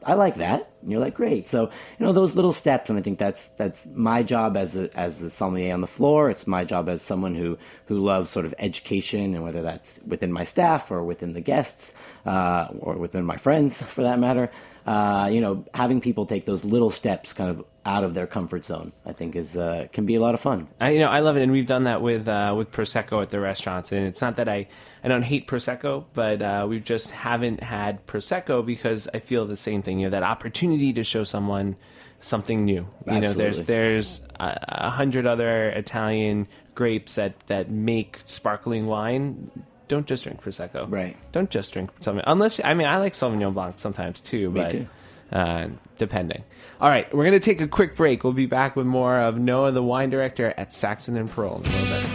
I 0.03 0.15
like 0.15 0.37
that. 0.37 0.71
And 0.81 0.91
you're 0.91 1.01
like, 1.01 1.15
great. 1.15 1.47
So, 1.47 1.71
you 1.99 2.07
know, 2.07 2.13
those 2.13 2.35
little 2.35 2.53
steps, 2.53 2.89
and 2.89 2.99
I 2.99 3.03
think 3.03 3.19
that's 3.19 3.49
that's 3.49 3.87
my 3.95 4.23
job 4.23 4.57
as 4.57 4.77
a 4.77 4.97
as 4.99 5.21
a 5.23 5.31
sommelier 5.31 5.75
on 5.75 5.83
the 5.83 5.87
floor. 5.87 6.31
It's 6.31 6.47
my 6.47 6.65
job 6.65 6.89
as 6.89 7.03
someone 7.03 7.35
who 7.35 7.59
who 7.87 7.99
loves 7.99 8.31
sort 8.31 8.47
of 8.47 8.55
education, 8.59 9.35
and 9.35 9.43
whether 9.43 9.63
that's 9.63 9.99
within 10.07 10.33
my 10.33 10.45
staff 10.45 10.91
or 10.91 11.05
within 11.05 11.35
the 11.35 11.41
guests 11.41 11.93
uh, 12.25 12.69
or 12.79 12.97
within 12.97 13.27
my 13.27 13.37
friends, 13.37 13.83
for 13.95 14.03
that 14.03 14.19
matter. 14.19 14.51
Uh, 14.91 15.29
you 15.29 15.41
know, 15.41 15.65
having 15.73 16.01
people 16.01 16.27
take 16.27 16.47
those 16.47 16.65
little 16.65 16.91
steps, 16.91 17.33
kind 17.33 17.49
of 17.49 17.65
out 17.87 18.03
of 18.03 18.13
their 18.15 18.27
comfort 18.27 18.65
zone, 18.65 18.91
I 19.07 19.13
think 19.13 19.37
is 19.37 19.57
uh, 19.57 19.87
can 19.93 20.05
be 20.05 20.17
a 20.17 20.21
lot 20.21 20.35
of 20.35 20.41
fun. 20.41 20.67
I, 20.81 20.91
you 20.91 20.99
know, 20.99 21.07
I 21.07 21.21
love 21.21 21.37
it, 21.37 21.43
and 21.43 21.53
we've 21.53 21.65
done 21.65 21.85
that 21.85 22.03
with 22.03 22.27
uh, 22.27 22.55
with 22.59 22.73
prosecco 22.73 23.23
at 23.23 23.31
the 23.31 23.39
restaurants. 23.39 23.93
And 23.93 24.05
it's 24.05 24.21
not 24.21 24.35
that 24.35 24.49
I 24.49 24.67
I 25.05 25.07
don't 25.07 25.23
hate 25.23 25.47
prosecco, 25.47 26.07
but 26.13 26.43
uh, 26.43 26.67
we 26.69 26.81
just 26.81 27.13
haven't 27.13 27.63
had 27.63 28.05
prosecco 28.09 28.67
because 28.67 29.07
I 29.15 29.21
feel 29.21 29.47
the 29.47 29.57
same 29.57 29.81
thing. 29.81 30.01
You 30.01 30.07
know, 30.07 30.11
that 30.11 30.25
opportunity 30.25 30.93
to 30.95 31.05
show 31.05 31.23
someone 31.23 31.77
something 32.19 32.65
new. 32.65 32.89
You 33.07 33.21
know, 33.21 33.33
there's 33.33 33.63
there's 33.63 34.23
a, 34.41 34.59
a 34.67 34.91
hundred 34.91 35.25
other 35.25 35.71
Italian 35.71 36.49
grapes 36.75 37.15
that 37.15 37.39
that 37.47 37.71
make 37.71 38.19
sparkling 38.25 38.87
wine. 38.87 39.53
Don't 39.91 40.07
just 40.07 40.23
drink 40.23 40.41
prosecco. 40.41 40.89
Right. 40.89 41.17
Don't 41.33 41.51
just 41.51 41.73
drink 41.73 41.91
something 41.99 42.23
unless 42.25 42.61
I 42.63 42.75
mean 42.75 42.87
I 42.87 42.99
like 42.99 43.13
Sauvignon 43.13 43.53
Blanc 43.53 43.81
sometimes 43.81 44.21
too. 44.21 44.49
Me 44.49 44.61
but, 44.61 44.71
too. 44.71 44.87
Uh, 45.33 45.69
depending. 45.99 46.45
All 46.81 46.89
right, 46.89 47.13
we're 47.13 47.25
going 47.25 47.39
to 47.39 47.41
take 47.41 47.61
a 47.61 47.69
quick 47.69 47.97
break. 47.97 48.23
We'll 48.25 48.33
be 48.33 48.47
back 48.47 48.77
with 48.77 48.87
more 48.87 49.19
of 49.19 49.39
Noah, 49.39 49.73
the 49.73 49.83
wine 49.83 50.11
director 50.11 50.55
at 50.57 50.73
Saxon 50.73 51.17
and 51.17 51.29
Parole 51.29 51.57
in 51.57 51.67
a 51.67 51.71
little 51.71 51.87
bit. 51.87 52.07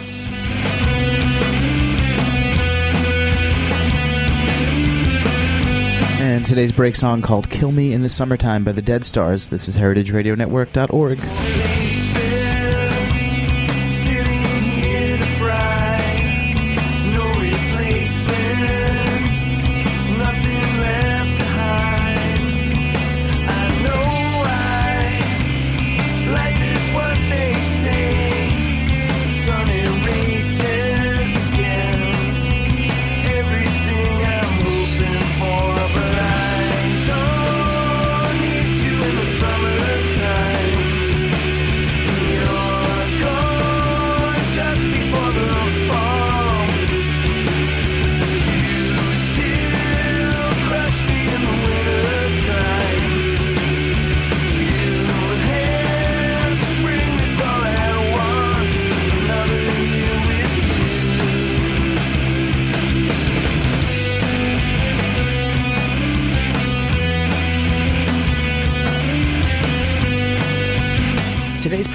And 6.18 6.44
today's 6.44 6.72
break 6.72 6.96
song 6.96 7.22
called 7.22 7.48
Kill 7.50 7.72
Me 7.72 7.92
in 7.92 8.02
the 8.02 8.08
Summertime 8.08 8.64
by 8.64 8.72
the 8.72 8.82
Dead 8.82 9.04
Stars. 9.04 9.48
This 9.48 9.68
is 9.68 9.76
heritageradionetwork.org. 9.76 11.65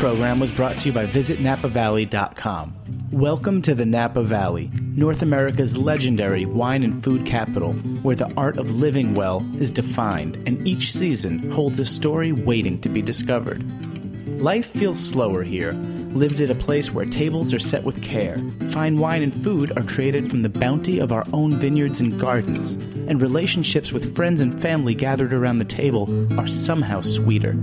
program 0.01 0.39
was 0.39 0.51
brought 0.51 0.79
to 0.79 0.87
you 0.87 0.91
by 0.91 1.05
VisitNapaValley.com. 1.05 2.73
Welcome 3.11 3.61
to 3.61 3.75
the 3.75 3.85
Napa 3.85 4.23
Valley, 4.23 4.71
North 4.95 5.21
America's 5.21 5.77
legendary 5.77 6.43
wine 6.43 6.81
and 6.81 7.03
food 7.03 7.23
capital, 7.23 7.73
where 8.01 8.15
the 8.15 8.33
art 8.35 8.57
of 8.57 8.77
living 8.77 9.13
well 9.13 9.45
is 9.59 9.69
defined 9.69 10.41
and 10.47 10.67
each 10.67 10.91
season 10.91 11.51
holds 11.51 11.77
a 11.77 11.85
story 11.85 12.31
waiting 12.31 12.81
to 12.81 12.89
be 12.89 13.03
discovered. 13.03 13.61
Life 14.41 14.71
feels 14.71 14.99
slower 14.99 15.43
here, 15.43 15.73
lived 16.13 16.41
at 16.41 16.49
a 16.51 16.55
place 16.55 16.91
where 16.91 17.05
tables 17.05 17.53
are 17.53 17.59
set 17.59 17.83
with 17.83 18.01
care, 18.01 18.37
fine 18.69 18.97
wine 18.97 19.21
and 19.21 19.43
food 19.43 19.71
are 19.77 19.83
created 19.83 20.29
from 20.29 20.41
the 20.41 20.49
bounty 20.49 20.99
of 20.99 21.11
our 21.11 21.25
own 21.33 21.59
vineyards 21.59 22.01
and 22.01 22.19
gardens, 22.19 22.75
and 23.07 23.21
relationships 23.21 23.91
with 23.91 24.15
friends 24.15 24.41
and 24.41 24.61
family 24.61 24.93
gathered 24.93 25.33
around 25.33 25.59
the 25.59 25.65
table 25.65 26.07
are 26.39 26.47
somehow 26.47 27.01
sweeter. 27.01 27.53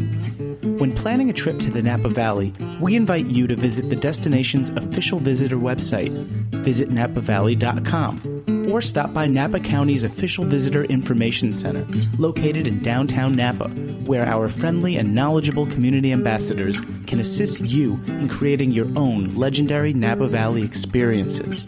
When 0.79 0.95
planning 0.95 1.31
a 1.31 1.33
trip 1.33 1.59
to 1.61 1.71
the 1.71 1.83
Napa 1.83 2.09
Valley, 2.09 2.53
we 2.81 2.95
invite 2.95 3.27
you 3.27 3.47
to 3.47 3.57
visit 3.57 3.91
the 3.91 3.97
destination's 3.97 4.71
official 4.71 5.19
visitor 5.19 5.57
website, 5.57 6.13
visitnapavalley.com, 6.51 8.38
or 8.71 8.81
stop 8.81 9.13
by 9.13 9.27
Napa 9.27 9.61
County's 9.61 10.05
official 10.05 10.45
visitor 10.45 10.85
information 10.85 11.53
center, 11.53 11.87
located 12.19 12.67
in 12.67 12.83
downtown 12.83 13.35
Napa, 13.35 13.69
where 14.05 14.27
our 14.27 14.49
friendly 14.49 14.97
and 14.97 15.15
knowledgeable 15.15 15.67
community 15.67 16.13
ambassadors 16.13 16.81
can 17.07 17.21
assist 17.21 17.63
you 17.63 17.95
in 18.07 18.29
creating 18.29 18.71
your 18.71 18.87
own 18.97 19.35
legendary 19.35 19.93
Napa 19.93 20.29
Valley 20.29 20.63
experiences. 20.63 21.67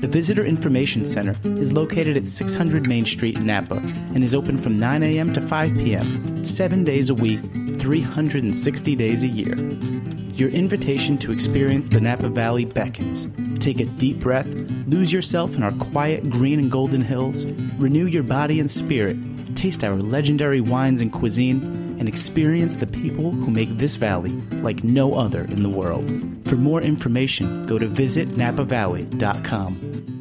The 0.00 0.06
Visitor 0.06 0.44
Information 0.44 1.04
Center 1.04 1.34
is 1.58 1.72
located 1.72 2.16
at 2.16 2.28
600 2.28 2.86
Main 2.86 3.04
Street 3.04 3.40
Napa 3.40 3.78
and 4.14 4.22
is 4.22 4.34
open 4.34 4.56
from 4.56 4.78
9 4.78 5.02
a.m. 5.02 5.32
to 5.32 5.40
5 5.40 5.76
p.m., 5.76 6.44
seven 6.44 6.84
days 6.84 7.10
a 7.10 7.14
week, 7.14 7.40
360 7.80 8.96
days 8.96 9.24
a 9.24 9.28
year. 9.28 9.56
Your 10.34 10.50
invitation 10.50 11.18
to 11.18 11.32
experience 11.32 11.88
the 11.88 12.00
Napa 12.00 12.28
Valley 12.28 12.64
beckons. 12.64 13.26
Take 13.68 13.80
a 13.80 13.84
deep 13.84 14.20
breath, 14.20 14.46
lose 14.86 15.12
yourself 15.12 15.54
in 15.54 15.62
our 15.62 15.72
quiet 15.72 16.30
green 16.30 16.58
and 16.58 16.70
golden 16.70 17.02
hills, 17.02 17.44
renew 17.76 18.06
your 18.06 18.22
body 18.22 18.60
and 18.60 18.70
spirit, 18.70 19.18
taste 19.56 19.84
our 19.84 19.94
legendary 19.94 20.62
wines 20.62 21.02
and 21.02 21.12
cuisine, 21.12 21.62
and 21.98 22.08
experience 22.08 22.76
the 22.76 22.86
people 22.86 23.30
who 23.30 23.50
make 23.50 23.76
this 23.76 23.96
valley 23.96 24.30
like 24.62 24.84
no 24.84 25.16
other 25.16 25.42
in 25.42 25.62
the 25.62 25.68
world. 25.68 26.10
For 26.46 26.56
more 26.56 26.80
information, 26.80 27.66
go 27.66 27.78
to 27.78 27.86
visitnapavalley.com. 27.86 30.17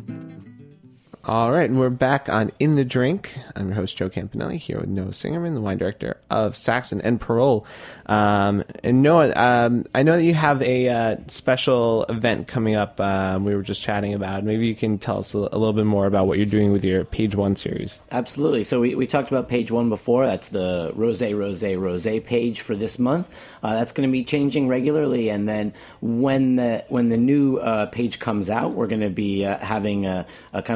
All 1.28 1.52
right, 1.52 1.70
and 1.70 1.78
we're 1.78 1.90
back 1.90 2.30
on 2.30 2.54
In 2.58 2.76
the 2.76 2.86
Drink. 2.86 3.38
I'm 3.54 3.68
your 3.68 3.76
host, 3.76 3.98
Joe 3.98 4.10
Campanelli, 4.10 4.56
here 4.56 4.80
with 4.80 4.88
Noah 4.88 5.08
Singerman, 5.08 5.56
the 5.56 5.60
wine 5.60 5.78
director 5.78 6.16
of 6.30 6.56
Saxon 6.56 7.02
and 7.02 7.20
Parole. 7.20 7.66
Um, 8.06 8.63
and 8.82 9.02
Noah, 9.04 9.34
um, 9.36 9.84
I 9.94 10.04
know 10.04 10.16
that 10.16 10.24
you 10.24 10.34
have 10.34 10.62
a 10.62 10.88
uh, 10.88 11.18
special 11.28 12.06
event 12.06 12.48
coming 12.48 12.76
up. 12.76 13.02
Um, 13.02 13.44
we 13.44 13.54
were 13.54 13.62
just 13.62 13.84
chatting 13.84 14.13
about. 14.13 14.46
Maybe 14.46 14.68
you 14.68 14.76
can 14.76 15.00
tell 15.00 15.20
us 15.20 15.34
a, 15.34 15.40
a, 15.40 15.58
little 15.58 15.74
bit 15.74 15.84
more 15.84 16.06
about 16.06 16.28
what 16.28 16.38
you're 16.38 16.46
doing 16.46 16.72
with 16.72 16.86
your 16.86 17.04
Page 17.04 17.36
One 17.36 17.58
series. 17.58 18.00
Absolutely. 18.10 18.63
So 18.63 18.80
we, 18.80 18.96
we 18.96 19.06
talked 19.06 19.30
about 19.30 19.50
Page 19.50 19.70
One 19.70 19.90
before. 19.90 20.26
That's 20.26 20.48
the 20.48 20.94
Rose, 20.96 21.22
Rose, 21.22 21.62
Rose 21.62 22.08
page 22.26 22.62
for 22.62 22.74
this 22.74 22.98
month. 22.98 23.30
Uh, 23.62 23.74
that's 23.74 23.92
going 23.92 24.08
to 24.08 24.13
be 24.13 24.24
changing 24.24 24.70
regularly, 24.70 25.28
and 25.28 25.50
then 25.50 25.74
when 26.00 26.56
the 26.56 26.86
when 26.88 27.10
the 27.10 27.18
new 27.18 27.58
uh, 27.58 27.88
page 27.88 28.20
comes 28.20 28.50
out, 28.50 28.76
we're 28.76 28.88
going 28.88 29.02
to 29.02 29.10
be 29.10 29.44
uh, 29.44 29.58
having 29.58 30.06
a, 30.06 30.26
a 30.54 30.62
kind 30.62 30.76